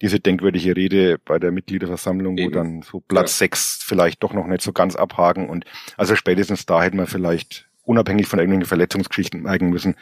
[0.00, 2.50] diese denkwürdige Rede bei der Mitgliederversammlung, Eben.
[2.50, 3.44] wo dann so Platz ja.
[3.44, 5.64] sechs vielleicht doch noch nicht so ganz abhaken und
[5.96, 9.96] also spätestens da hätte man vielleicht unabhängig von irgendwelchen Verletzungsgeschichten merken müssen,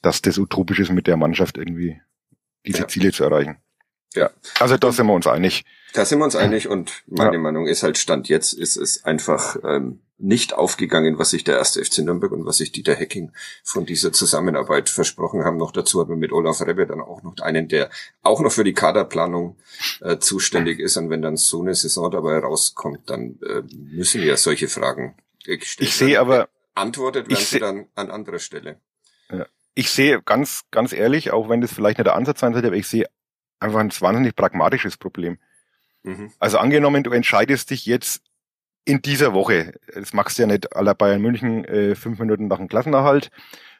[0.00, 2.00] dass das utopisch ist, mit der Mannschaft irgendwie
[2.66, 2.88] diese ja.
[2.88, 3.56] Ziele zu erreichen.
[4.14, 4.30] Ja.
[4.58, 5.64] Also da sind wir uns einig.
[5.94, 7.38] Da sind wir uns einig und meine ja.
[7.38, 11.84] Meinung ist halt Stand jetzt ist es einfach ähm, nicht aufgegangen, was sich der erste
[11.84, 13.32] FC Nürnberg und was sich Dieter Hecking
[13.64, 15.56] von dieser Zusammenarbeit versprochen haben.
[15.56, 17.90] Noch dazu haben wir mit Olaf Rebbe dann auch noch einen, der
[18.22, 19.56] auch noch für die Kaderplanung
[20.00, 20.96] äh, zuständig ist.
[20.96, 25.94] Und wenn dann so eine Saison dabei rauskommt, dann äh, müssen ja solche Fragen ich
[25.94, 28.80] sehe aber antwortet werden sie dann an anderer Stelle.
[29.30, 29.46] Ja.
[29.74, 32.76] Ich sehe ganz, ganz ehrlich, auch wenn das vielleicht nicht der Ansatz sein sollte, aber
[32.76, 33.06] ich sehe
[33.62, 35.38] einfach ein wahnsinnig pragmatisches Problem.
[36.02, 36.32] Mhm.
[36.38, 38.22] Also angenommen, du entscheidest dich jetzt
[38.84, 42.56] in dieser Woche, das machst du ja nicht aller Bayern München äh, fünf Minuten nach
[42.56, 43.30] dem Klassenerhalt,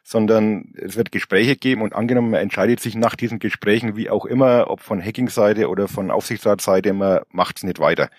[0.03, 4.25] sondern es wird Gespräche geben und angenommen, man entscheidet sich nach diesen Gesprächen, wie auch
[4.25, 8.09] immer, ob von Hacking-Seite oder von Aufsichtsratsseite, man macht es nicht weiter.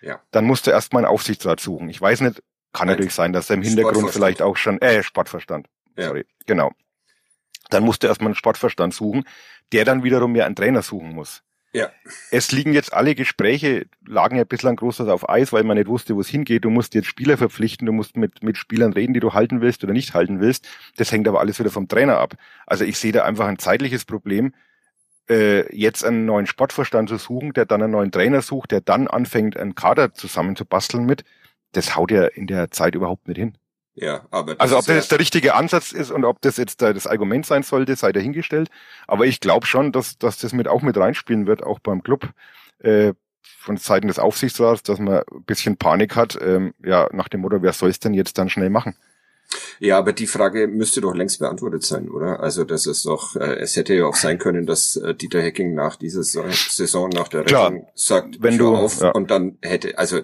[0.00, 0.20] Ja.
[0.30, 1.88] Dann musst du erstmal einen Aufsichtsrat suchen.
[1.88, 2.42] Ich weiß nicht,
[2.72, 2.94] kann Nein.
[2.94, 5.66] natürlich sein, dass er im Hintergrund vielleicht auch schon, äh, Sportverstand.
[5.96, 6.08] Ja.
[6.08, 6.72] Sorry, genau.
[7.70, 9.24] Dann musst du erstmal einen Sportverstand suchen,
[9.72, 11.42] der dann wiederum ja einen Trainer suchen muss.
[11.72, 11.90] Ja.
[12.30, 16.16] Es liegen jetzt alle Gespräche, lagen ja bislang großes auf Eis, weil man nicht wusste,
[16.16, 16.64] wo es hingeht.
[16.64, 19.84] Du musst jetzt Spieler verpflichten, du musst mit, mit Spielern reden, die du halten willst
[19.84, 20.66] oder nicht halten willst.
[20.96, 22.34] Das hängt aber alles wieder vom Trainer ab.
[22.66, 24.54] Also ich sehe da einfach ein zeitliches Problem,
[25.28, 29.06] äh, jetzt einen neuen Sportverstand zu suchen, der dann einen neuen Trainer sucht, der dann
[29.06, 31.24] anfängt, einen Kader zusammenzubasteln mit.
[31.72, 33.58] Das haut ja in der Zeit überhaupt nicht hin.
[34.00, 37.06] Ja, aber also ob das jetzt der richtige Ansatz ist und ob das jetzt das
[37.08, 38.70] Argument sein sollte, sei dahingestellt.
[39.08, 42.28] Aber ich glaube schon, dass, dass das mit auch mit reinspielen wird, auch beim Club
[42.78, 47.40] äh, von Seiten des Aufsichtsrats, dass man ein bisschen Panik hat, ähm, ja nach dem
[47.40, 48.94] Motto, wer soll es denn jetzt dann schnell machen?
[49.80, 52.40] Ja, aber die Frage müsste doch längst beantwortet sein, oder?
[52.40, 55.74] Also das ist doch, äh, es hätte ja auch sein können, dass äh, Dieter Hecking
[55.74, 59.10] nach dieser Saison, nach der Rechnung sagt, wenn du auf ja.
[59.10, 60.20] und dann hätte, also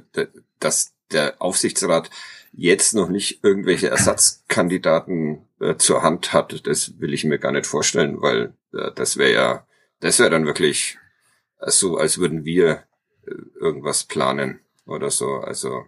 [0.60, 2.10] dass der Aufsichtsrat
[2.56, 7.66] jetzt noch nicht irgendwelche Ersatzkandidaten äh, zur Hand hat, das will ich mir gar nicht
[7.66, 9.66] vorstellen, weil äh, das wäre ja,
[10.00, 10.98] das wäre dann wirklich
[11.60, 12.84] so, als würden wir
[13.26, 15.36] äh, irgendwas planen oder so.
[15.36, 15.84] Also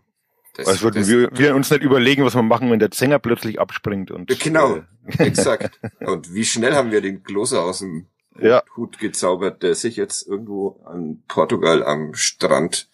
[0.54, 3.18] das, als würden das, wir, wir uns nicht überlegen, was wir machen, wenn der Zänger
[3.18, 4.82] plötzlich abspringt und genau, äh,
[5.18, 5.78] exakt.
[6.00, 8.06] Und wie schnell haben wir den Klose aus dem
[8.40, 8.62] ja.
[8.76, 12.90] Hut gezaubert, der sich jetzt irgendwo an Portugal am Strand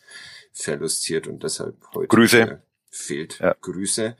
[0.53, 3.41] verlustiert und deshalb heute Grüße fehlt.
[3.41, 3.57] Ja.
[3.61, 4.17] Grüße.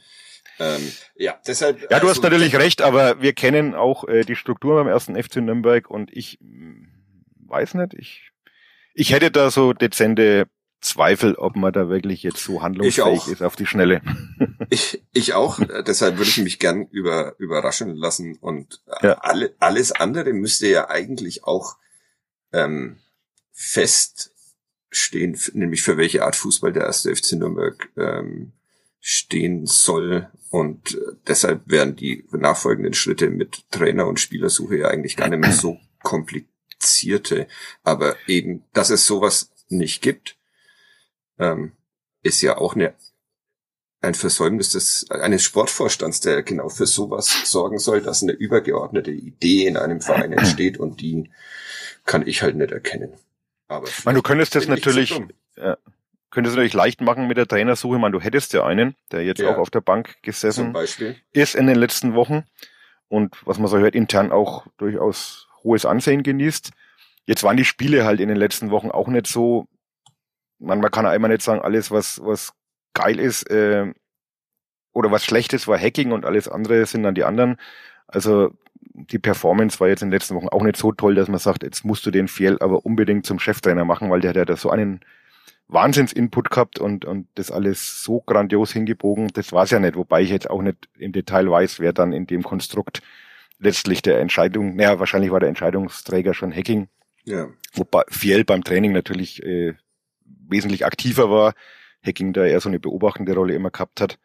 [0.59, 1.81] Ähm, ja, deshalb.
[1.83, 5.21] Ja, du also, hast natürlich recht, aber wir kennen auch äh, die Struktur beim ersten
[5.21, 6.89] FC Nürnberg und ich mh, hm,
[7.47, 8.31] weiß nicht, ich,
[8.95, 10.47] ich hätte da so dezente
[10.81, 14.03] Zweifel, ob man da wirklich jetzt so handlungsfähig ist auf die Schnelle.
[14.71, 15.61] Ich, ich auch.
[15.87, 19.19] Deshalb würde ich mich gern über, überraschen lassen und ja.
[19.19, 21.77] alle, alles andere müsste ja eigentlich auch
[22.55, 22.97] ähm,
[23.53, 28.53] feststehen, nämlich für welche Art Fußball der erste FC Nürnberg ähm,
[29.05, 30.31] stehen soll.
[30.51, 35.41] Und äh, deshalb wären die nachfolgenden Schritte mit Trainer und Spielersuche ja eigentlich gar nicht
[35.41, 37.49] mehr so komplizierte.
[37.83, 40.39] Aber eben, dass es sowas nicht gibt,
[41.39, 41.73] ähm,
[42.23, 42.95] ist ja auch eine,
[44.01, 49.67] ein Versäumnis des, eines Sportvorstands, der genau für sowas sorgen soll, dass eine übergeordnete Idee
[49.67, 51.29] in einem Verein entsteht und die
[52.05, 53.15] kann ich halt nicht erkennen.
[53.67, 55.21] Aber ich meine, du könntest das natürlich,
[55.57, 55.77] ja,
[56.33, 57.99] könntest du natürlich leicht machen mit der Trainersuche.
[57.99, 59.51] Man, du hättest ja einen, der jetzt ja.
[59.51, 60.75] auch auf der Bank gesessen
[61.33, 62.45] ist in den letzten Wochen
[63.09, 66.71] und was man so hört, intern auch durchaus hohes Ansehen genießt.
[67.27, 69.67] Jetzt waren die Spiele halt in den letzten Wochen auch nicht so,
[70.59, 72.55] man, man kann einmal nicht sagen, alles was, was
[72.95, 73.93] geil ist, äh,
[74.93, 77.57] oder was schlecht ist, war Hacking und alles andere sind dann die anderen.
[78.07, 78.51] Also
[78.95, 81.63] die Performance war jetzt in den letzten Wochen auch nicht so toll, dass man sagt,
[81.63, 84.57] jetzt musst du den Fjell aber unbedingt zum Cheftrainer machen, weil der hat ja da
[84.57, 85.01] so einen
[85.73, 89.29] Wahnsinns-Input gehabt und, und das alles so grandios hingebogen.
[89.35, 92.13] Das war es ja nicht, wobei ich jetzt auch nicht im Detail weiß, wer dann
[92.13, 93.03] in dem Konstrukt
[93.59, 96.89] letztlich der Entscheidung, naja, wahrscheinlich war der Entscheidungsträger schon Hacking.
[97.25, 97.49] Ja.
[97.75, 99.75] Wobei Fiel beim Training natürlich äh,
[100.25, 101.55] wesentlich aktiver war.
[102.05, 104.19] Hacking da eher so eine beobachtende Rolle immer gehabt hat.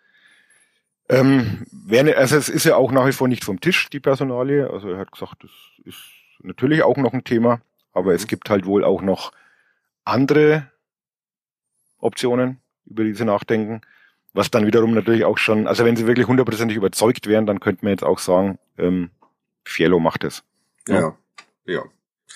[1.10, 4.70] Ähm, wer, also es ist ja auch nach wie vor nicht vom Tisch, die Personalie.
[4.70, 5.52] Also er hat gesagt, das
[5.86, 6.02] ist
[6.42, 7.62] natürlich auch noch ein Thema,
[7.94, 8.16] aber mhm.
[8.16, 9.32] es gibt halt wohl auch noch
[10.04, 10.70] andere
[12.08, 13.82] Optionen, über die sie nachdenken.
[14.34, 17.86] Was dann wiederum natürlich auch schon, also wenn sie wirklich hundertprozentig überzeugt wären, dann könnte
[17.86, 19.10] man jetzt auch sagen, ähm,
[19.66, 20.44] Fiello macht es.
[20.88, 21.00] Ja.
[21.00, 21.18] ja.
[21.66, 21.84] ja.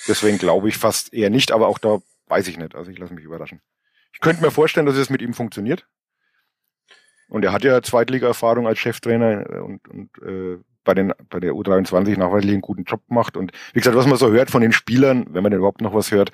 [0.08, 2.76] Deswegen glaube ich fast eher nicht, aber auch da weiß ich nicht.
[2.76, 3.62] Also ich lasse mich überraschen.
[4.14, 5.86] Ich könnte mir vorstellen, dass es mit ihm funktioniert.
[7.30, 12.18] Und er hat ja Zweitliga-Erfahrung als Cheftrainer und, und äh, bei, den, bei der U23
[12.18, 13.38] nachweislich einen guten Job gemacht.
[13.38, 15.94] Und wie gesagt, was man so hört von den Spielern, wenn man denn überhaupt noch
[15.94, 16.32] was hört,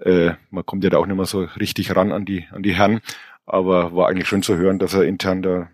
[0.00, 2.74] äh, man kommt ja da auch nicht mehr so richtig ran an die, an die
[2.74, 3.00] Herren,
[3.46, 5.70] aber war eigentlich schön zu hören, dass er intern da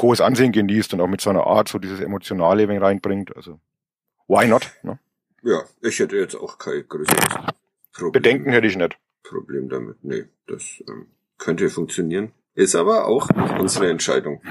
[0.00, 3.36] hohes Ansehen genießt und auch mit seiner Art so dieses Emotionale wenn reinbringt.
[3.36, 3.60] Also,
[4.26, 4.70] why not?
[4.82, 4.98] Ne?
[5.42, 7.24] Ja, ich hätte jetzt auch kein größeres
[7.92, 8.12] Problem.
[8.12, 8.96] Bedenken hätte ich nicht.
[9.22, 10.02] Problem damit.
[10.02, 12.32] Nee, das ähm, könnte funktionieren.
[12.54, 14.42] Ist aber auch unsere Entscheidung.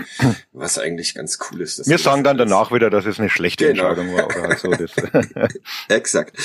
[0.52, 1.88] Was eigentlich ganz cool ist.
[1.88, 3.90] Wir sagen dann danach wieder, dass es eine schlechte genau.
[3.90, 4.26] Entscheidung war.
[4.26, 4.92] Oder so das.
[5.88, 6.36] Exakt.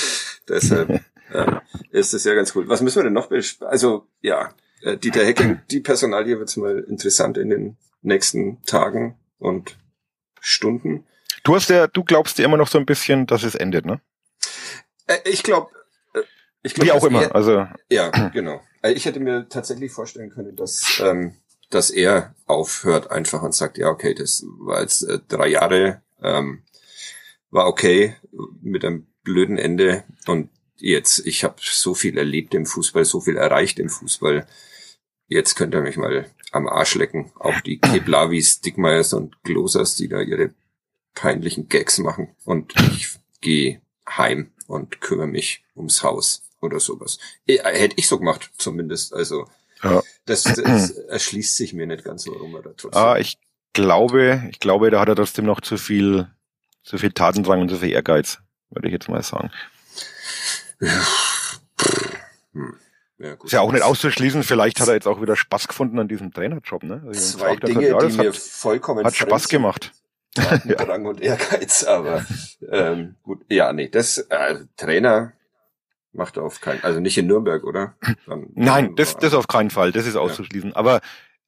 [0.49, 1.01] Deshalb
[1.33, 1.61] ähm,
[1.91, 2.69] ist das ja ganz cool.
[2.69, 3.71] Was müssen wir denn noch besprechen?
[3.71, 9.77] Also, ja, äh, Dieter Hecking, die Personalie wird's mal interessant in den nächsten Tagen und
[10.41, 11.07] Stunden.
[11.43, 14.01] Du hast ja, du glaubst ja immer noch so ein bisschen, dass es endet, ne?
[15.07, 15.71] Äh, ich glaube,
[16.15, 16.23] äh,
[16.63, 17.23] ich glaub, Wie auch immer.
[17.23, 18.61] Er, Also ja, genau.
[18.83, 21.37] Äh, Ich hätte mir tatsächlich vorstellen können, dass, ähm,
[21.71, 26.63] dass er aufhört einfach und sagt, ja, okay, das war jetzt äh, drei Jahre, ähm,
[27.51, 28.17] war okay
[28.61, 33.37] mit einem blöden Ende und jetzt, ich habe so viel erlebt im Fußball, so viel
[33.37, 34.47] erreicht im Fußball.
[35.29, 37.33] Jetzt könnt ihr mich mal am Arsch lecken.
[37.39, 40.51] Auch die Keblavis, Dickmeyers und Glosers, die da ihre
[41.15, 42.29] peinlichen Gags machen.
[42.45, 43.09] Und ich
[43.41, 47.19] gehe heim und kümmere mich ums Haus oder sowas.
[47.47, 49.13] Eh, Hätte ich so gemacht, zumindest.
[49.15, 49.49] Also
[49.83, 50.03] Ja.
[50.27, 53.03] das, das erschließt sich mir nicht ganz, warum er da trotzdem.
[53.03, 53.39] ah, ich
[53.73, 56.29] glaube, ich glaube, da hat er trotzdem noch zu viel,
[56.83, 58.39] zu viel Tatendrang und zu viel Ehrgeiz,
[58.71, 59.51] würde ich jetzt mal sagen.
[60.81, 62.75] Hm.
[63.19, 63.47] Ja, gut.
[63.47, 66.33] Ist ja auch nicht auszuschließen, vielleicht hat er jetzt auch wieder Spaß gefunden an diesem
[66.33, 67.03] Trainerjob, ne?
[67.07, 69.93] Also Zwei Dinge, ja, die das mir hat, vollkommen hat Spaß gemacht.
[70.35, 72.27] Tatendrang und Ehrgeiz, aber
[72.71, 75.33] ähm, gut, ja, nee, das äh, Trainer
[76.13, 77.95] macht auf keinen, also nicht in Nürnberg, oder?
[78.27, 80.75] Dann, Nein, dann das, das auf keinen Fall, das ist auszuschließen.
[80.75, 81.01] Aber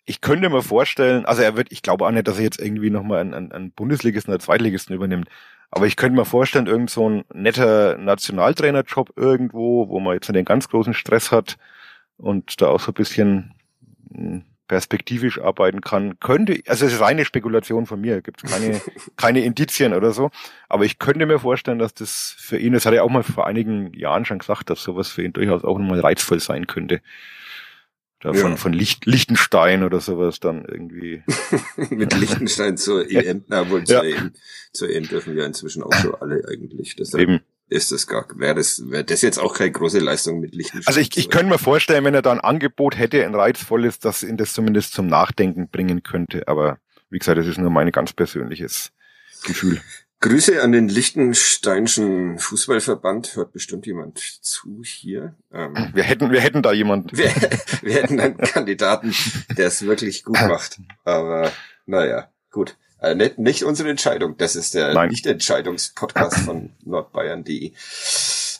[0.06, 2.88] ich könnte mir vorstellen, also er wird, ich glaube auch nicht, dass er jetzt irgendwie
[2.88, 5.28] nochmal einen, einen Bundesligisten oder Zweitligisten übernimmt.
[5.70, 10.44] Aber ich könnte mir vorstellen, irgend so ein netter Nationaltrainerjob irgendwo, wo man jetzt den
[10.44, 11.58] ganz großen Stress hat
[12.16, 13.54] und da auch so ein bisschen
[14.10, 18.80] mh, perspektivisch arbeiten kann, könnte, also es ist reine Spekulation von mir, gibt es keine,
[19.16, 20.30] keine Indizien oder so,
[20.68, 23.46] aber ich könnte mir vorstellen, dass das für ihn, das hat er auch mal vor
[23.46, 27.00] einigen Jahren schon gesagt, dass sowas für ihn durchaus auch nochmal reizvoll sein könnte.
[28.20, 28.40] Da Ja.
[28.40, 31.22] von, von Licht, Liechtenstein oder sowas dann irgendwie.
[31.90, 34.00] mit Liechtenstein zur EM, na wohl Ja.
[34.00, 34.32] zur EM,
[34.72, 36.96] zur EM dürfen wir inzwischen auch schon alle eigentlich.
[36.96, 37.40] Deshalb Eben.
[37.68, 40.88] ist das gar, wäre das, wäre das jetzt auch keine große Leistung mit Liechtenstein.
[40.88, 44.24] Also ich, ich könnte mir vorstellen, wenn er da ein Angebot hätte, ein reizvolles, dass
[44.24, 46.48] ihn das zumindest zum Nachdenken bringen könnte.
[46.48, 46.78] Aber
[47.10, 48.90] wie gesagt, das ist nur mein ganz persönliches
[49.44, 49.80] Gefühl.
[50.20, 55.36] Grüße an den Liechtensteinischen Fußballverband, hört bestimmt jemand zu hier.
[55.52, 57.08] Ähm, Wir hätten, wir hätten da jemanden.
[57.16, 57.30] wir,
[57.82, 59.14] wir hätten einen Kandidaten,
[59.56, 60.80] der es wirklich gut macht.
[61.04, 61.52] Aber
[61.86, 62.76] naja, gut.
[63.00, 64.36] Äh, nicht, nicht unsere Entscheidung.
[64.36, 65.06] Das ist der.
[65.06, 67.72] Nicht-Entscheidungspodcast von nordbayern.de.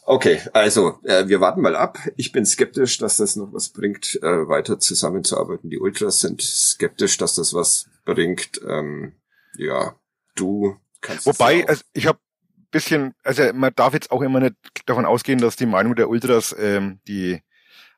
[0.04, 1.98] Okay, also äh, wir warten mal ab.
[2.16, 5.70] Ich bin skeptisch, dass das noch was bringt, äh, weiter zusammenzuarbeiten.
[5.70, 8.60] Die Ultras sind skeptisch, dass das was bringt.
[8.66, 9.12] Ähm,
[9.56, 9.96] ja,
[10.36, 11.26] du kannst.
[11.26, 12.18] Wobei, also ich habe
[12.70, 14.54] bisschen, also man darf jetzt auch immer nicht
[14.86, 17.40] davon ausgehen, dass die Meinung der Ultras ähm, die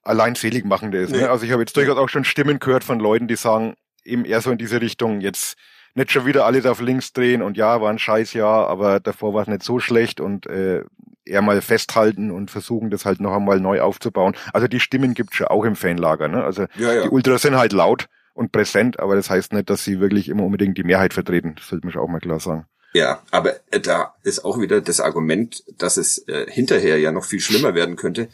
[0.03, 1.11] allein selig machende ist.
[1.11, 1.23] Nee.
[1.23, 1.31] Ne?
[1.31, 4.41] Also ich habe jetzt durchaus auch schon Stimmen gehört von Leuten, die sagen, eben eher
[4.41, 5.57] so in diese Richtung, jetzt
[5.95, 9.35] nicht schon wieder alles auf links drehen und ja, war ein scheiß Jahr, aber davor
[9.35, 10.85] war es nicht so schlecht und äh,
[11.25, 14.37] eher mal festhalten und versuchen, das halt noch einmal neu aufzubauen.
[14.53, 16.29] Also die Stimmen gibt's schon auch im Fanlager.
[16.29, 16.43] Ne?
[16.45, 17.03] Also ja, ja.
[17.03, 20.45] die Ultras sind halt laut und präsent, aber das heißt nicht, dass sie wirklich immer
[20.45, 21.55] unbedingt die Mehrheit vertreten.
[21.57, 22.67] Das sollte man schon auch mal klar sagen.
[22.93, 27.25] Ja, aber äh, da ist auch wieder das Argument, dass es äh, hinterher ja noch
[27.25, 28.29] viel schlimmer werden könnte,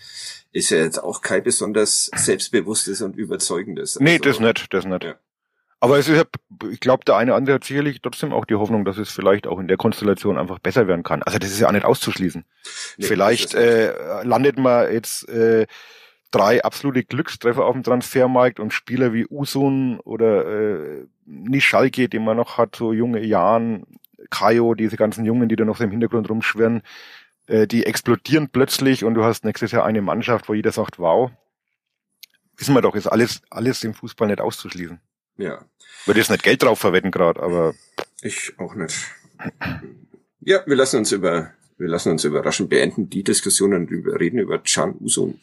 [0.52, 4.00] ist ja jetzt auch kein besonders selbstbewusstes und überzeugendes.
[4.00, 5.04] Nee, Also, das nicht, das nicht.
[5.04, 5.14] Ja.
[5.78, 8.86] Aber es ist, ja- ich glaube, der eine andere hat sicherlich trotzdem auch die Hoffnung,
[8.86, 11.22] dass es vielleicht auch in der Konstellation einfach besser werden kann.
[11.22, 12.44] Also das ist ja auch nicht auszuschließen.
[12.96, 13.92] Nee, vielleicht äh,
[14.22, 15.66] landet man jetzt äh,
[16.30, 22.38] drei absolute Glückstreffer auf dem Transfermarkt und Spieler wie Usun oder äh, Nischalke, den man
[22.38, 23.84] noch hat, so junge Jahren,
[24.30, 26.82] Kayo, diese ganzen Jungen, die da noch so im Hintergrund rumschwirren,
[27.46, 31.30] äh, die explodieren plötzlich und du hast nächstes Jahr eine Mannschaft, wo jeder sagt, wow,
[32.56, 35.00] wissen wir doch, ist alles, alles im Fußball nicht auszuschließen.
[35.38, 35.64] Ja,
[36.06, 37.74] Würde jetzt nicht Geld drauf verwetten gerade, aber
[38.22, 38.96] ich auch nicht.
[40.40, 44.58] Ja, wir lassen uns über, wir lassen uns überraschen, beenden die Diskussionen, über, reden über
[44.58, 45.40] Can Usun.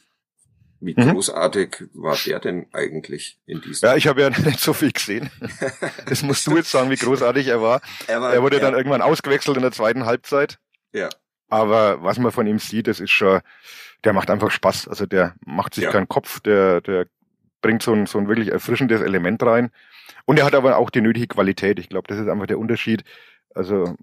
[0.85, 1.11] Wie Mhm.
[1.13, 3.87] großartig war der denn eigentlich in diesem?
[3.87, 5.29] ja, ich habe ja nicht so viel gesehen.
[6.07, 7.81] Das musst du jetzt sagen, wie großartig er war.
[8.07, 10.59] er, war, Er wurde dann er, irgendwann ausgewechselt in der zweiten Halbzeit.
[10.91, 11.09] ja,
[11.49, 13.39] Aber was man von ihm sieht, das ist schon,
[14.03, 14.87] der macht einfach Spaß.
[14.87, 15.91] Also der macht sich Ja.
[15.91, 17.07] keinen Kopf, der, der
[17.61, 19.71] bringt so ein, so ein wirklich erfrischendes Element rein.
[20.25, 21.79] Und er hat aber auch die nötige Qualität.
[21.79, 23.03] Ich glaube, das ist einfach der Unterschied.
[23.55, 23.95] Also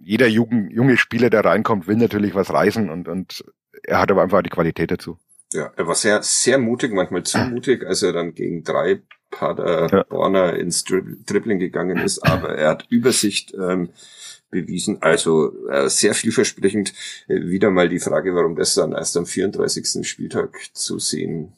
[0.00, 3.44] jeder Jugend, junge Spieler, der reinkommt, will natürlich was reißen und, und
[3.82, 5.18] er hat aber einfach die Qualität dazu.
[5.52, 10.54] Ja, er war sehr, sehr mutig, manchmal zu mutig, als er dann gegen drei Paderborner
[10.54, 13.90] ins Drib Dribbling gegangen ist, aber er hat Übersicht ähm,
[14.50, 16.92] bewiesen, also äh, sehr vielversprechend.
[17.28, 20.06] Äh, wieder mal die Frage, warum das dann erst am 34.
[20.06, 21.52] Spieltag zu sehen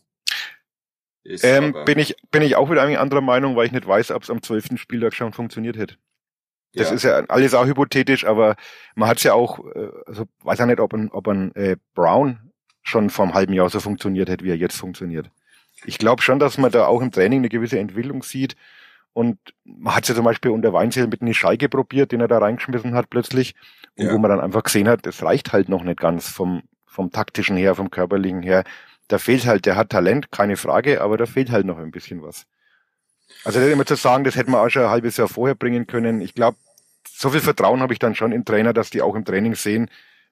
[1.22, 1.44] ist.
[1.44, 4.22] Ähm, bin ich, bin ich auch wieder eine anderer Meinung, weil ich nicht weiß, ob
[4.22, 4.76] es am 12.
[4.76, 5.96] Spieltag schon funktioniert hätte.
[6.74, 8.54] Das ja, ist ja alles auch hypothetisch, aber
[8.94, 11.76] man hat es ja auch, äh, also weiß ja nicht, ob ein, ob ein äh,
[11.94, 12.49] Brown
[12.82, 15.30] schon vor einem halben Jahr so funktioniert hätte, wie er jetzt funktioniert.
[15.84, 18.56] ich glaube schon, dass man da auch im Training eine gewisse Entwicklung sieht.
[19.12, 22.38] Und man hat ja zum Beispiel unter Weinzel mit einer Scheige probiert, den er da
[22.38, 23.54] reingeschmissen hat plötzlich.
[23.96, 24.12] Und ja.
[24.12, 27.56] wo man dann einfach gesehen hat, das reicht halt noch nicht ganz vom, vom taktischen
[27.56, 28.64] her, vom körperlichen her.
[29.08, 32.22] Da fehlt halt, der hat Talent, keine Frage, aber da fehlt halt noch ein bisschen
[32.22, 32.46] was.
[33.44, 36.20] Also immer zu sagen, das hätten wir auch schon ein halbes Jahr vorher bringen können.
[36.20, 36.56] Ich glaube,
[37.08, 39.90] so viel Vertrauen habe ich dann schon im Trainer, dass die auch im Training sehen,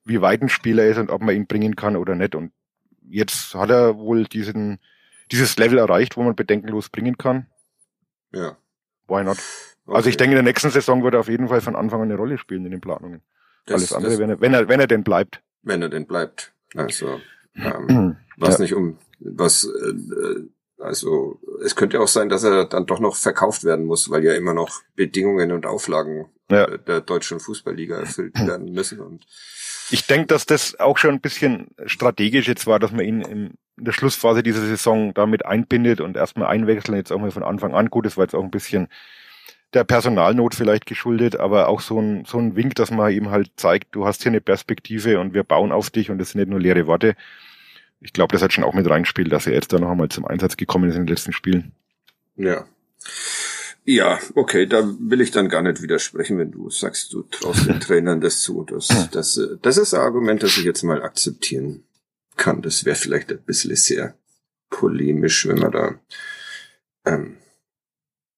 [0.09, 2.35] wie weit ein Spieler ist und ob man ihn bringen kann oder nicht.
[2.35, 2.53] Und
[3.09, 4.79] jetzt hat er wohl diesen,
[5.31, 7.47] dieses Level erreicht, wo man bedenkenlos bringen kann.
[8.33, 8.57] Ja.
[9.07, 9.39] Why not?
[9.87, 9.97] Okay.
[9.97, 12.09] Also ich denke, in der nächsten Saison wird er auf jeden Fall von Anfang an
[12.09, 13.23] eine Rolle spielen in den Planungen.
[13.67, 15.43] Das, Alles andere, das, wenn, er, wenn er, wenn er denn bleibt.
[15.63, 16.53] Wenn er denn bleibt.
[16.75, 17.21] Also,
[17.55, 18.63] ähm, was ja.
[18.63, 20.43] nicht um, was, äh,
[20.79, 24.35] also, es könnte auch sein, dass er dann doch noch verkauft werden muss, weil ja
[24.35, 26.67] immer noch Bedingungen und Auflagen ja.
[26.79, 29.27] der deutschen Fußballliga erfüllt werden müssen und
[29.91, 33.55] ich denke, dass das auch schon ein bisschen strategisch jetzt war, dass man ihn in
[33.77, 37.89] der Schlussphase dieser Saison damit einbindet und erstmal einwechseln, jetzt auch mal von Anfang an.
[37.89, 38.89] Gut, das war jetzt auch ein bisschen
[39.75, 43.51] der Personalnot vielleicht geschuldet, aber auch so ein, so ein Wink, dass man ihm halt
[43.57, 46.51] zeigt, du hast hier eine Perspektive und wir bauen auf dich und das sind nicht
[46.51, 47.15] nur leere Worte.
[48.01, 50.25] Ich glaube, das hat schon auch mit reingespielt, dass er jetzt da noch einmal zum
[50.25, 51.73] Einsatz gekommen ist in den letzten Spielen.
[52.37, 52.65] Ja.
[53.91, 57.81] Ja, okay, da will ich dann gar nicht widersprechen, wenn du sagst, du traust den
[57.81, 58.63] Trainern das zu.
[58.65, 61.85] Das, das, das ist ein Argument, das ich jetzt mal akzeptieren
[62.37, 62.61] kann.
[62.61, 64.15] Das wäre vielleicht ein bisschen sehr
[64.69, 65.95] polemisch, wenn man da
[67.07, 67.39] ähm,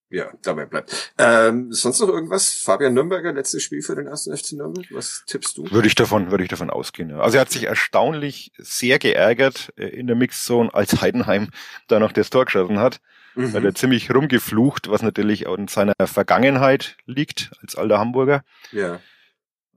[0.08, 1.12] ja, dabei bleibt.
[1.18, 2.52] Ähm, sonst noch irgendwas?
[2.52, 4.86] Fabian Nürnberger, letztes Spiel für den ersten FC Nürnberg.
[4.92, 5.68] Was tippst du?
[5.72, 7.10] Würde ich davon, würde ich davon ausgehen.
[7.10, 7.22] Ja.
[7.22, 11.48] Also er hat sich erstaunlich sehr geärgert äh, in der Mixzone, als Heidenheim
[11.88, 13.00] da noch das Tor geschossen hat
[13.34, 13.52] mhm.
[13.52, 18.42] weil er ziemlich rumgeflucht, was natürlich auch in seiner Vergangenheit liegt, als alter Hamburger.
[18.72, 19.00] Ja.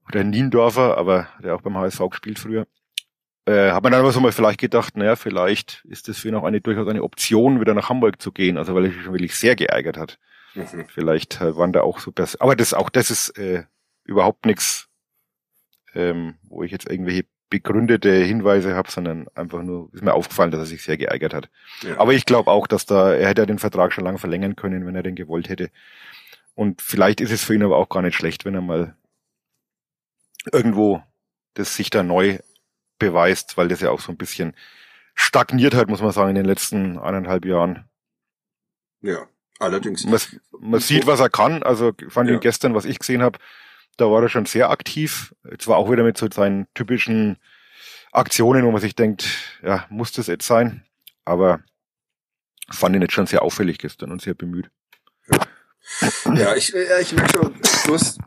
[0.08, 2.68] Oder Niendorfer, aber der auch beim HSV gespielt früher.
[3.46, 6.36] Äh, hat man dann aber so mal vielleicht gedacht, naja, vielleicht ist das für ihn
[6.36, 9.14] auch eine durchaus eine Option, wieder nach Hamburg zu gehen, also weil er sich schon
[9.14, 10.18] wirklich sehr geärgert hat.
[10.56, 10.86] Mhm.
[10.88, 13.64] Vielleicht äh, waren da auch so Pers aber das auch das ist äh,
[14.06, 14.88] überhaupt nichts,
[15.94, 20.62] ähm, wo ich jetzt irgendwelche begründete Hinweise habe, sondern einfach nur ist mir aufgefallen, dass
[20.62, 21.50] er sich sehr geärgert hat.
[21.84, 22.00] Ja.
[22.00, 24.88] Aber ich glaube auch, dass da er hätte ja den Vertrag schon lange verlängern können,
[24.88, 25.70] wenn er den gewollt hätte.
[26.56, 28.96] Und vielleicht ist es für ihn aber auch gar nicht schlecht, wenn er mal
[30.52, 31.04] irgendwo
[31.54, 32.40] das sich da neu
[32.98, 34.56] beweist, weil das ja auch so ein bisschen
[35.14, 37.86] stagniert hat, muss man sagen, in den letzten eineinhalb Jahren.
[39.02, 39.28] Ja,
[39.60, 40.06] allerdings.
[40.06, 40.20] Man,
[40.60, 41.62] man sieht, was er kann.
[41.62, 42.36] Also fand ja.
[42.36, 43.38] ihn gestern, was ich gesehen habe,
[43.98, 45.36] da war er schon sehr aktiv.
[45.60, 47.38] Zwar auch wieder mit so seinen typischen
[48.12, 49.28] Aktionen, wo man sich denkt,
[49.64, 50.86] ja, muss das jetzt sein?
[51.26, 51.62] Aber
[52.70, 54.70] fand ihn jetzt schon sehr auffällig gestern und sehr bemüht.
[56.34, 58.18] Ja, ich, ja, ich merke schon, du hast,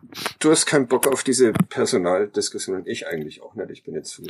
[0.40, 2.82] du hast keinen Bock auf diese Personaldiskussion.
[2.84, 3.70] Ich eigentlich auch nicht.
[3.70, 4.20] Ich bin jetzt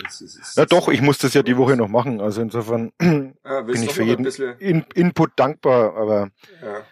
[0.55, 2.21] Ja doch, ich muss das ja die Woche noch machen.
[2.21, 2.93] Also insofern
[3.45, 4.25] ja, bin ich für jeden
[4.61, 5.97] In Input dankbar.
[5.97, 6.31] Aber
[6.63, 6.85] ja.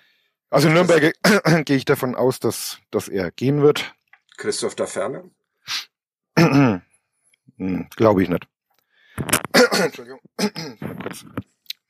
[0.50, 1.14] also in Nürnberg
[1.64, 3.94] gehe ich davon aus, dass, dass er gehen wird.
[4.36, 5.30] Christoph da Ferne?
[6.38, 6.82] hm,
[7.96, 8.46] Glaube ich nicht.
[9.72, 10.20] Entschuldigung.
[11.02, 11.24] kurz.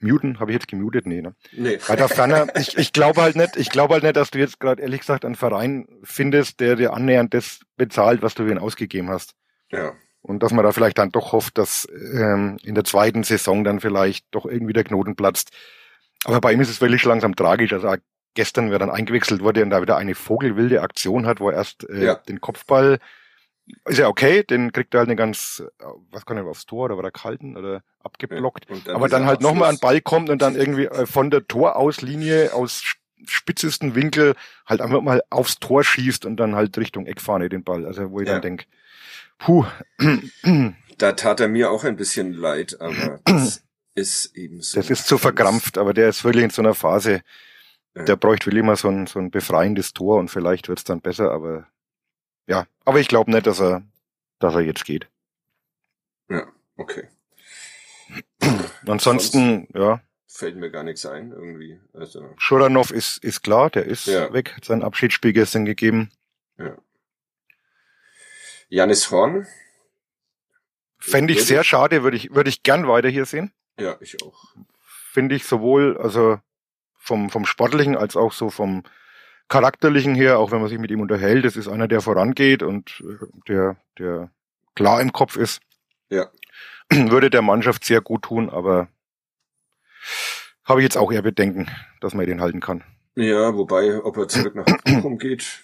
[0.00, 1.06] Muten, habe ich jetzt gemutet?
[1.06, 1.34] Nee, ne?
[1.52, 1.78] Nee.
[1.88, 4.60] Bei der Ferner, ich, ich glaube halt nicht, ich glaube halt nicht, dass du jetzt
[4.60, 8.58] gerade ehrlich gesagt einen Verein findest, der dir annähernd das bezahlt, was du für ihn
[8.58, 9.34] ausgegeben hast.
[9.70, 9.94] Ja.
[10.20, 13.80] Und dass man da vielleicht dann doch hofft, dass ähm, in der zweiten Saison dann
[13.80, 15.50] vielleicht doch irgendwie der Knoten platzt.
[16.24, 17.72] Aber bei ihm ist es wirklich langsam tragisch.
[17.72, 17.88] Also
[18.34, 21.88] gestern, wer dann eingewechselt wurde und da wieder eine vogelwilde Aktion hat, wo er erst
[21.88, 22.14] äh, ja.
[22.14, 22.98] den Kopfball
[23.86, 25.62] ist ja okay, den kriegt er halt eine ganz,
[26.10, 28.66] was kann er aufs Tor oder war er kalten oder abgeblockt.
[28.68, 31.46] Ja, dann aber dann halt nochmal an Ball kommt und dann irgendwie äh, von der
[31.46, 32.82] Torauslinie aus
[33.26, 34.34] spitzesten Winkel
[34.66, 37.86] halt einfach mal aufs Tor schießt und dann halt Richtung Eckfahne den Ball.
[37.86, 38.34] Also wo ich ja.
[38.34, 38.66] dann denke,
[39.38, 39.64] puh.
[40.96, 43.64] Da tat er mir auch ein bisschen leid, aber das
[43.96, 44.78] ist eben so.
[44.78, 47.22] Das ist zu verkrampft, aber der ist wirklich in so einer Phase,
[47.94, 51.30] der bräuchte will immer so ein, so ein befreiendes Tor und vielleicht wird's dann besser,
[51.30, 51.66] aber
[52.46, 53.82] ja, aber ich glaube nicht, dass er,
[54.38, 55.08] dass er jetzt geht.
[56.28, 57.08] Ja, okay.
[58.86, 60.00] Ansonsten, Sonst ja.
[60.26, 61.80] Fällt mir gar nichts ein, irgendwie.
[61.92, 62.28] Also.
[62.38, 64.32] Schuranov ist, ist klar, der ist ja.
[64.32, 66.10] weg, hat sein Abschiedsspiel gestern gegeben.
[66.58, 66.76] Ja.
[68.68, 69.46] Janis Horn.
[70.98, 73.52] Fände ich sehr schade, würde ich, würde ich gern weiter hier sehen.
[73.78, 74.56] Ja, ich auch.
[74.80, 76.40] Finde ich sowohl, also
[77.04, 78.82] vom, vom Sportlichen als auch so vom
[79.48, 83.02] Charakterlichen her, auch wenn man sich mit ihm unterhält, das ist einer, der vorangeht und
[83.02, 84.30] äh, der, der
[84.74, 85.60] klar im Kopf ist.
[86.08, 86.28] Ja.
[86.90, 88.88] Würde der Mannschaft sehr gut tun, aber
[90.64, 91.68] habe ich jetzt auch eher Bedenken,
[92.00, 92.82] dass man den halten kann.
[93.16, 95.62] Ja, wobei, ob er zurück nach Bochum geht,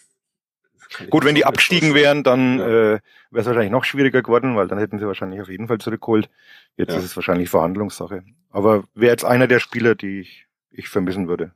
[1.08, 2.66] Gut, wenn die abgestiegen wären, dann ja.
[2.66, 5.78] äh, wäre es wahrscheinlich noch schwieriger geworden, weil dann hätten sie wahrscheinlich auf jeden Fall
[5.78, 6.28] zurückgeholt.
[6.76, 6.98] Jetzt ja.
[6.98, 8.24] ist es wahrscheinlich Verhandlungssache.
[8.50, 11.52] Aber wäre jetzt einer der Spieler, die ich, ich vermissen würde.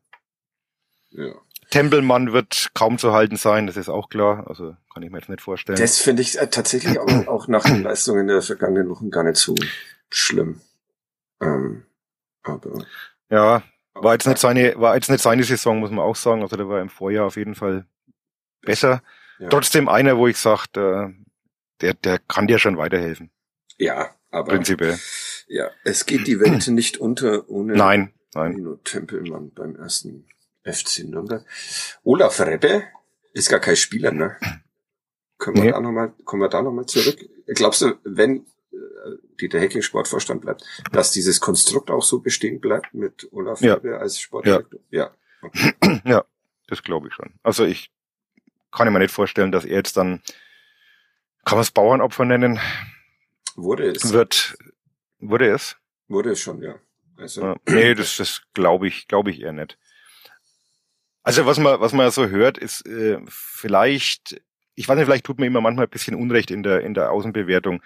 [1.11, 1.35] Ja.
[1.71, 4.47] Tempelmann wird kaum zu halten sein, das ist auch klar.
[4.49, 5.79] Also kann ich mir jetzt nicht vorstellen.
[5.79, 9.37] Das finde ich äh, tatsächlich auch, auch nach den Leistungen der vergangenen Wochen gar nicht
[9.37, 9.55] so
[10.11, 10.61] schlimm.
[11.41, 11.85] Ähm,
[12.43, 12.85] aber
[13.31, 13.63] ja,
[13.95, 16.43] war jetzt nicht seine, war jetzt nicht seine Saison, muss man auch sagen.
[16.43, 17.87] Also der war im Vorjahr auf jeden Fall
[18.61, 19.03] besser.
[19.39, 19.49] Ja.
[19.49, 21.15] Trotzdem einer, wo ich sage, der,
[21.81, 23.31] der, der kann dir schon weiterhelfen.
[23.79, 24.99] Ja, aber prinzipiell.
[25.49, 28.53] Ja, es geht die Welt nicht unter ohne nein, nein.
[28.53, 30.27] Nino Tempelmann beim ersten
[30.65, 31.45] FC Nürnberg.
[32.03, 32.85] Olaf Rebbe
[33.33, 34.37] ist gar kein Spieler, ne?
[35.39, 35.71] Können wir nee.
[35.73, 37.19] da noch mal, kommen wir da nochmal zurück?
[37.47, 38.77] Glaubst du, wenn äh,
[39.41, 43.75] Dieter Hecking Sportvorstand bleibt, dass dieses Konstrukt auch so bestehen bleibt mit Olaf ja.
[43.75, 44.81] Rebbe als Sportdirektor?
[44.91, 45.05] Ja.
[45.05, 45.75] Ja, okay.
[46.05, 46.25] ja
[46.67, 47.33] das glaube ich schon.
[47.43, 47.91] Also ich
[48.73, 50.23] kann ich mir nicht vorstellen, dass er jetzt dann,
[51.45, 52.59] kann man es Bauernopfer nennen?
[53.55, 54.13] Wurde es.
[54.13, 54.57] Wird,
[55.21, 55.77] wurde es?
[56.09, 56.75] Wurde es schon, ja.
[57.17, 57.43] Also.
[57.43, 59.79] Ja, nee, das, das glaube ich, glaube ich eher nicht.
[61.23, 64.41] Also was man, was man so hört, ist äh, vielleicht,
[64.75, 67.11] ich weiß nicht, vielleicht tut man immer manchmal ein bisschen Unrecht in der, in der
[67.11, 67.83] Außenbewertung.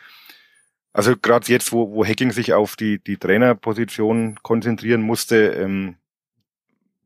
[0.93, 5.97] Also gerade jetzt, wo, wo Hacking sich auf die, die Trainerposition konzentrieren musste, ähm,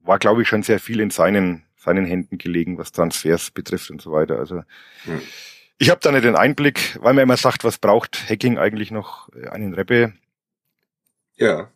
[0.03, 4.01] war, glaube ich, schon sehr viel in seinen, seinen Händen gelegen, was Transfers betrifft und
[4.01, 4.39] so weiter.
[4.39, 4.63] Also
[5.05, 5.21] hm.
[5.77, 9.29] ich habe da nicht den Einblick, weil man immer sagt, was braucht Hacking eigentlich noch
[9.51, 10.15] einen Reppe?
[11.37, 11.71] Ja.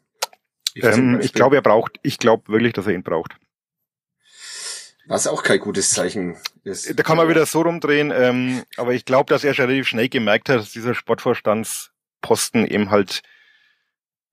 [0.76, 3.34] Ich, ähm, ich glaube, er braucht, ich glaube wirklich, dass er ihn braucht.
[5.06, 6.98] Was auch kein gutes Zeichen ist.
[6.98, 10.10] Da kann man wieder so rumdrehen, ähm, aber ich glaube, dass er schon relativ schnell
[10.10, 13.22] gemerkt hat, dass dieser Sportvorstandsposten eben halt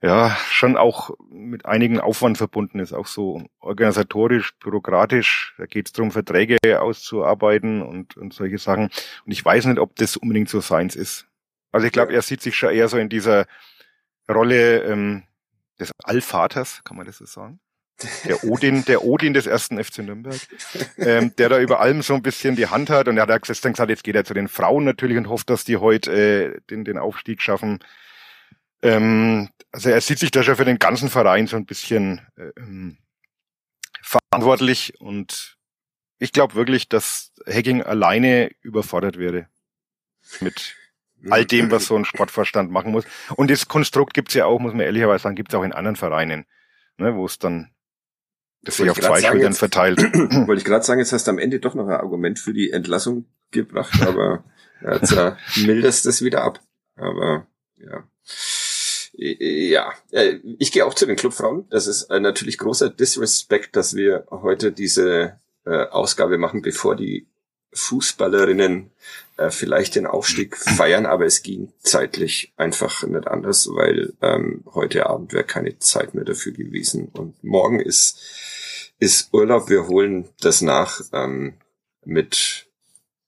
[0.02, 5.56] ja schon auch mit einigen Aufwand verbunden ist, auch so organisatorisch, bürokratisch.
[5.58, 8.90] Da geht es darum, Verträge auszuarbeiten und, und solche Sachen.
[9.26, 11.26] Und ich weiß nicht, ob das unbedingt so seins ist.
[11.72, 12.18] Also ich glaube, ja.
[12.18, 13.46] er sieht sich schon eher so in dieser
[14.30, 15.24] Rolle ähm,
[15.80, 17.60] des Allvaters, kann man das so sagen?
[18.26, 20.40] der Odin, der Odin des ersten FC Nürnberg,
[20.98, 23.74] ähm, der da über allem so ein bisschen die Hand hat und er hat gestern
[23.74, 26.86] gesagt, jetzt geht er zu den Frauen natürlich und hofft, dass die heute äh, den,
[26.86, 27.80] den Aufstieg schaffen.
[28.82, 32.22] Ähm, also er sieht sich da schon für den ganzen Verein so ein bisschen
[32.58, 32.98] ähm,
[34.02, 35.58] verantwortlich und
[36.20, 39.48] ich glaube wirklich, dass Hacking alleine überfordert wäre
[40.40, 40.76] mit
[41.30, 43.06] all dem, was so ein Sportverstand machen muss.
[43.36, 46.46] Und das Konstrukt gibt's ja auch, muss man ehrlicherweise sagen, gibt's auch in anderen Vereinen,
[46.98, 47.72] ne, wo es dann
[48.64, 50.00] das sich auf zwei Schultern verteilt.
[50.14, 52.72] Wollte ich gerade sagen, jetzt hast du am Ende doch noch ein Argument für die
[52.72, 54.44] Entlassung gebracht, aber
[54.82, 56.62] jetzt äh, mildest es wieder ab.
[56.96, 57.48] Aber
[57.78, 58.04] ja.
[59.16, 61.68] Ja, äh, ich gehe auch zu den Clubfrauen.
[61.70, 67.28] Das ist äh, natürlich großer Disrespect, dass wir heute diese äh, Ausgabe machen, bevor die
[67.74, 68.92] Fußballerinnen
[69.38, 75.08] äh, vielleicht den Aufstieg feiern, aber es ging zeitlich einfach nicht anders, weil ähm, heute
[75.08, 77.10] Abend wäre keine Zeit mehr dafür gewesen.
[77.14, 78.20] Und morgen ist,
[79.00, 79.70] ist Urlaub.
[79.70, 81.56] Wir holen das nach ähm,
[82.06, 82.68] mit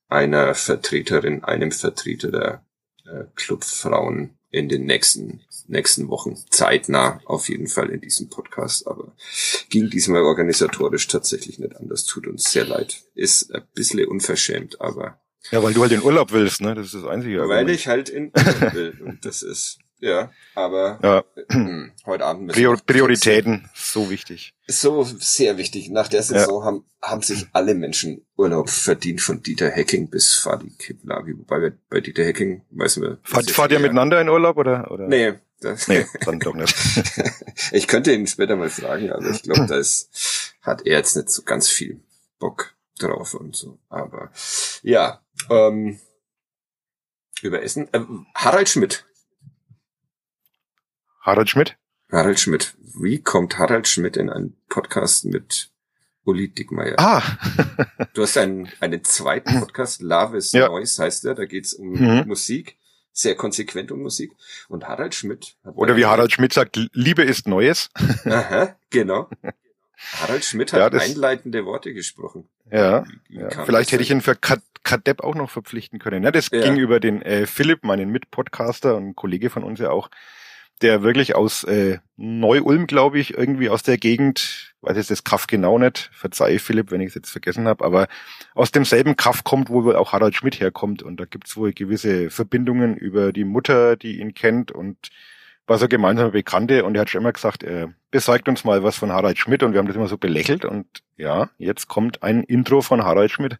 [0.08, 2.66] einer Vertreterin, einem Vertreter der
[3.06, 9.16] äh, Clubfrauen in den nächsten nächsten Wochen zeitnah auf jeden Fall in diesem Podcast, aber
[9.70, 12.06] ging diesmal organisatorisch tatsächlich nicht anders.
[12.06, 13.04] Tut uns sehr leid.
[13.16, 15.20] Ist ein bisschen unverschämt, aber.
[15.52, 16.74] Ja, weil du halt in Urlaub willst, ne?
[16.74, 17.40] Das ist das Einzige.
[17.42, 17.70] Weil Argument.
[17.70, 19.02] ich halt in Urlaub will.
[19.06, 21.24] Und das ist, ja, aber ja.
[21.36, 24.54] Äh, heute Abend müssen Prior Prioritäten, so wichtig.
[24.68, 25.90] So sehr wichtig.
[25.90, 26.66] Nach der Saison ja.
[26.66, 31.38] haben, haben sich alle Menschen Urlaub verdient, von Dieter Hecking bis Fadi Kiplavi.
[31.38, 33.20] Wobei wir bei Dieter Hecking, weißen wir.
[33.24, 34.92] Fahrt, fahrt ihr miteinander in Urlaub oder?
[34.92, 35.08] oder?
[35.08, 36.76] Nee, das nee, dann doch nicht.
[37.72, 41.30] ich könnte ihn später mal fragen, aber ich glaube, da ist, hat er jetzt nicht
[41.30, 42.02] so ganz viel
[42.40, 43.80] Bock drauf und so.
[43.90, 44.32] Aber
[44.84, 46.00] ja, ähm,
[47.42, 47.88] über Essen.
[47.94, 48.02] Äh,
[48.34, 49.06] Harald Schmidt.
[51.26, 51.76] Harald Schmidt?
[52.12, 52.76] Harald Schmidt.
[53.02, 55.72] Wie kommt Harald Schmidt in einen Podcast mit
[56.24, 57.00] Uli Dickmeier?
[57.00, 57.24] Ah.
[58.14, 60.68] du hast einen, einen zweiten Podcast, Love is ja.
[60.68, 62.28] Noise heißt der, da geht's um mhm.
[62.28, 62.78] Musik
[63.12, 64.34] sehr konsequent um Musik.
[64.68, 65.56] Und Harald Schmidt.
[65.64, 67.90] Oder wie Harald Schmidt sagt, Liebe ist Neues.
[68.26, 69.30] Aha, genau.
[70.20, 72.50] Harald Schmidt hat ja, einleitende Worte gesprochen.
[72.70, 73.50] Ja, ja.
[73.66, 76.24] vielleicht hätte ich ihn für Kadepp auch noch verpflichten können.
[76.24, 76.62] Ja, das ja.
[76.62, 80.10] ging über den äh, Philipp, meinen Mitpodcaster und Kollege von uns ja auch,
[80.82, 85.48] der wirklich aus äh, Neu-Ulm, glaube ich, irgendwie aus der Gegend, weiß jetzt das Kaff
[85.48, 88.08] genau nicht, verzeih Philipp, wenn ich es jetzt vergessen habe, aber
[88.54, 92.30] aus demselben Kaff kommt, wo wohl auch Harald Schmidt herkommt und da gibt's wohl gewisse
[92.30, 95.10] Verbindungen über die Mutter, die ihn kennt und
[95.68, 98.98] war so gemeinsame Bekannte und er hat schon immer gesagt, er besorgt uns mal was
[98.98, 100.86] von Harald Schmidt und wir haben das immer so belächelt und
[101.18, 103.58] ja, jetzt kommt ein Intro von Harald Schmidt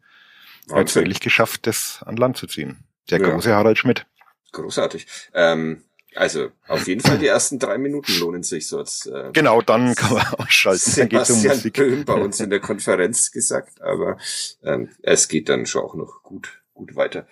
[0.70, 2.84] Er hat es wirklich geschafft, das an Land zu ziehen.
[3.10, 3.30] Der Ja.
[3.30, 4.06] große Harald Schmidt.
[4.52, 5.08] Großartig.
[5.34, 5.84] Ähm,
[6.16, 9.96] also auf jeden Fall die ersten drei Minuten lohnen sich so als äh, Genau, dann
[9.96, 10.94] kann man ausschalten.
[10.96, 11.74] Dann geht's um Sebastian.
[11.74, 14.18] Böhm bei uns in der Konferenz gesagt, aber
[14.64, 17.28] ähm, es geht dann schon auch noch gut, gut weiter.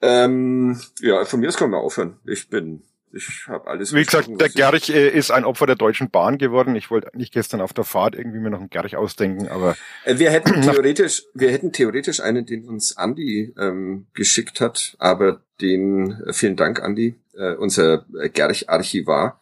[0.00, 2.18] Ähm, ja, von mir aus kann man aufhören.
[2.26, 2.82] Ich bin,
[3.12, 3.94] ich habe alles.
[3.94, 6.76] Wie gesagt, der Gerch äh, ist ein Opfer der Deutschen Bahn geworden.
[6.76, 10.18] Ich wollte nicht gestern auf der Fahrt irgendwie mir noch einen Gerch ausdenken, aber Äh,
[10.18, 16.20] Wir hätten theoretisch, wir hätten theoretisch einen, den uns Andi ähm, geschickt hat, aber den,
[16.26, 19.40] äh, vielen Dank Andi, äh, unser äh, Gerch-Archivar,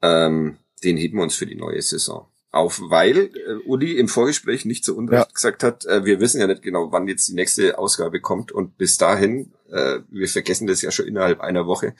[0.00, 4.64] ähm, den heben wir uns für die neue Saison auf, weil äh, Uli im Vorgespräch
[4.64, 5.32] nicht so unrecht Ja.
[5.34, 8.76] gesagt hat, äh, wir wissen ja nicht genau, wann jetzt die nächste Ausgabe kommt und
[8.78, 11.94] bis dahin, äh, wir vergessen das ja schon innerhalb einer Woche,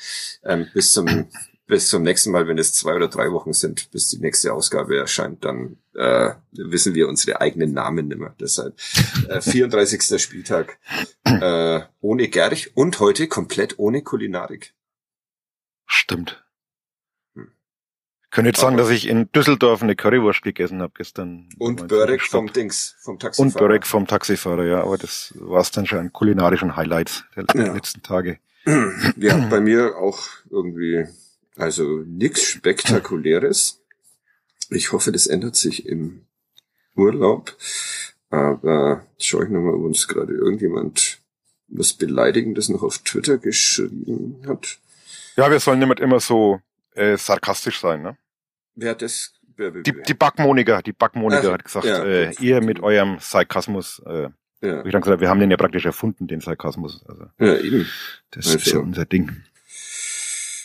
[0.44, 1.06] ähm, bis zum
[1.66, 4.98] bis zum nächsten Mal, wenn es zwei oder drei Wochen sind, bis die nächste Ausgabe
[4.98, 8.34] erscheint, dann äh, wissen wir unsere eigenen Namen nimmer.
[8.38, 8.74] Deshalb
[9.28, 10.20] äh, 34.
[10.20, 10.78] Spieltag
[11.24, 14.74] äh, ohne Gerch und heute komplett ohne Kulinarik.
[15.86, 16.41] stimmt.
[18.32, 21.50] Ich könnte jetzt sagen, dass ich in Düsseldorf eine Currywurst gegessen habe gestern.
[21.58, 23.46] Und Börek vom Dings, vom Taxifahrer.
[23.46, 27.44] Und Börek vom Taxifahrer, ja, aber das war es dann schon an kulinarischen Highlights der
[27.54, 27.74] Ja.
[27.74, 28.38] letzten Tage.
[29.18, 30.18] Ja, bei mir auch
[30.48, 31.04] irgendwie,
[31.58, 33.82] also nichts Spektakuläres.
[34.70, 36.22] Ich hoffe, das ändert sich im
[36.96, 37.54] Urlaub.
[38.30, 41.18] Aber schau ich nochmal, ob uns gerade irgendjemand
[41.68, 44.78] was Beleidigendes noch auf Twitter geschrieben hat.
[45.36, 46.62] Ja, wir sollen nicht immer so
[46.94, 48.16] äh, sarkastisch sein, ne?
[48.74, 49.34] Wer hat das?
[49.56, 52.02] Wer, wer, Die, die Backmoniker, die Backmoniker Ach, hat gesagt, ja.
[52.04, 54.28] äh, ihr mit eurem Sarkasmus, äh,
[54.62, 57.04] ja, hab ich dann gesagt, wir haben den ja praktisch erfunden, den Sarkasmus.
[57.06, 57.86] Also ja, eben.
[58.30, 58.58] das Also.
[58.58, 59.42] ist ja unser Ding.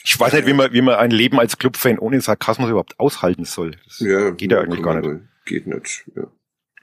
[0.03, 3.43] Ich weiß nicht, wie man, wie man ein Leben als Clubfan ohne Sarkasmus überhaupt aushalten
[3.43, 3.75] soll.
[3.85, 5.21] Das Ja, geht ja eigentlich gar nicht.
[5.45, 6.27] Geht nicht, ja.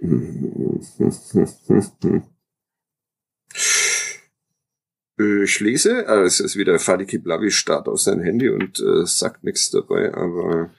[5.17, 9.45] Ich lese, also es ist wieder Fadiki Blavi starrt auf sein Handy und äh, sagt
[9.45, 10.71] nichts dabei, aber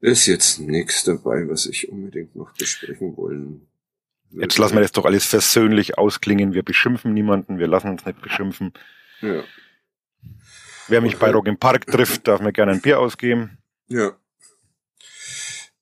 [0.00, 3.66] ist jetzt nichts dabei, was ich unbedingt noch besprechen wollen
[4.30, 4.44] würde.
[4.44, 6.52] Jetzt lassen wir das doch alles versöhnlich ausklingen.
[6.52, 8.72] Wir beschimpfen niemanden, wir lassen uns nicht beschimpfen.
[9.20, 9.42] Ja,
[10.88, 13.58] Wer mich bei Rock im Park trifft, darf mir gerne ein Bier ausgeben.
[13.88, 14.16] ja.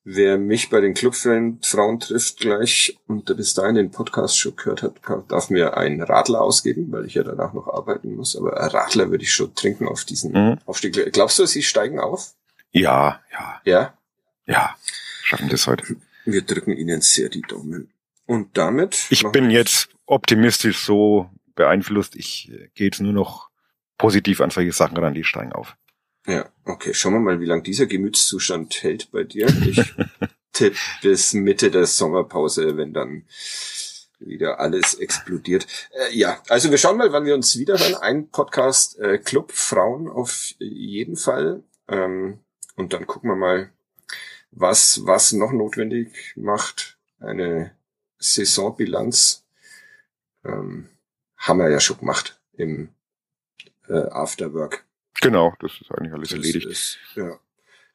[0.09, 4.81] Wer mich bei den Clubfrauen trifft gleich und der bis dahin den Podcast schon gehört
[4.81, 4.93] hat,
[5.27, 8.37] darf mir einen Radler ausgeben, weil ich ja danach noch arbeiten muss.
[8.37, 10.59] Aber Radler würde ich schon trinken auf diesen Mhm.
[10.65, 11.11] Aufstieg.
[11.11, 12.35] Glaubst du, sie steigen auf?
[12.71, 13.97] Ja, ja, Ja.
[14.45, 14.75] ja.
[15.23, 15.97] Schaffen das heute.
[16.23, 17.91] Wir drücken ihnen sehr die Daumen.
[18.25, 19.07] Und damit.
[19.09, 22.15] Ich bin jetzt optimistisch so beeinflusst.
[22.15, 23.49] Ich äh, gehe jetzt nur noch
[23.97, 25.75] positiv an solche Sachen ran, die steigen auf.
[26.27, 26.93] Ja, okay.
[26.93, 29.47] Schauen wir mal, wie lange dieser Gemütszustand hält bei dir.
[29.47, 29.81] Ich
[30.51, 33.25] tippe bis Mitte der Sommerpause, wenn dann
[34.19, 35.67] wieder alles explodiert.
[35.91, 37.95] Äh, ja, also wir schauen mal, wann wir uns wiederhören.
[37.95, 41.63] Ein Podcast äh, Club Frauen auf jeden Fall.
[41.87, 42.39] Ähm,
[42.75, 43.71] und dann gucken wir mal,
[44.51, 46.97] was, was noch notwendig macht.
[47.19, 47.71] Eine
[48.19, 49.45] Saisonbilanz
[50.43, 50.89] ähm,
[51.37, 52.89] haben wir ja schon gemacht im
[53.87, 54.86] äh, Afterwork.
[55.21, 56.65] Genau, das ist eigentlich alles Das erledigt.
[56.67, 57.39] Ist, ja.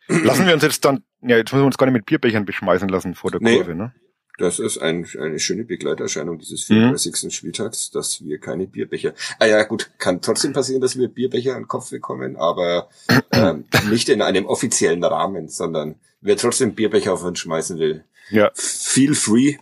[0.09, 2.89] Lassen wir uns jetzt dann, ja, jetzt müssen wir uns gar nicht mit Bierbechern beschmeißen
[2.89, 3.57] lassen vor der Nee.
[3.59, 3.95] Kurve, ne?
[4.39, 6.97] Das ist ein, eine schöne Begleiterscheinung dieses Mhm.
[6.97, 7.33] 34.
[7.35, 9.15] Spieltags, dass wir keine Bierbecher.
[9.39, 12.89] Ah ja, gut, kann trotzdem passieren, dass wir Bierbecher an den Kopf bekommen, aber
[13.33, 18.51] ähm, nicht in einem offiziellen Rahmen, sondern wer trotzdem Bierbecher auf uns schmeißen will, Ja,
[18.55, 19.57] feel free.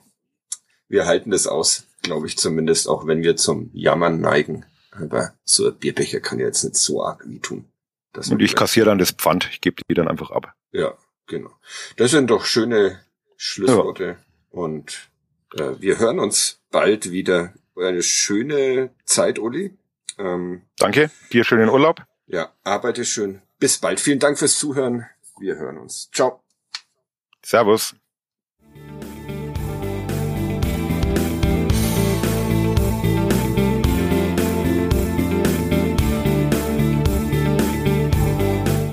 [0.89, 4.65] Wir halten das aus, glaube ich zumindest, auch wenn wir zum Jammern neigen.
[4.91, 7.71] Aber so ein Bierbecher kann ja jetzt nicht so arg wie tun.
[8.13, 9.49] dass und ich kassiere dann das Pfand.
[9.53, 10.55] Ich gebe die dann einfach ab.
[10.73, 10.95] Ja,
[11.27, 11.51] genau.
[11.97, 13.01] Das sind doch schöne
[13.37, 14.19] Schlussworte.
[14.51, 15.11] Und
[15.55, 17.55] äh, wir hören uns bald wieder.
[17.77, 19.79] Eine schöne Zeit, Uli.
[20.19, 22.03] Ähm, Danke, dir schönen Urlaub.
[22.27, 23.41] ja, arbeite schön.
[23.59, 24.01] Bis bald.
[24.01, 25.07] Vielen Dank fürs Zuhören.
[25.39, 26.11] Wir hören uns.
[26.13, 26.43] Ciao.
[27.43, 27.95] Servus.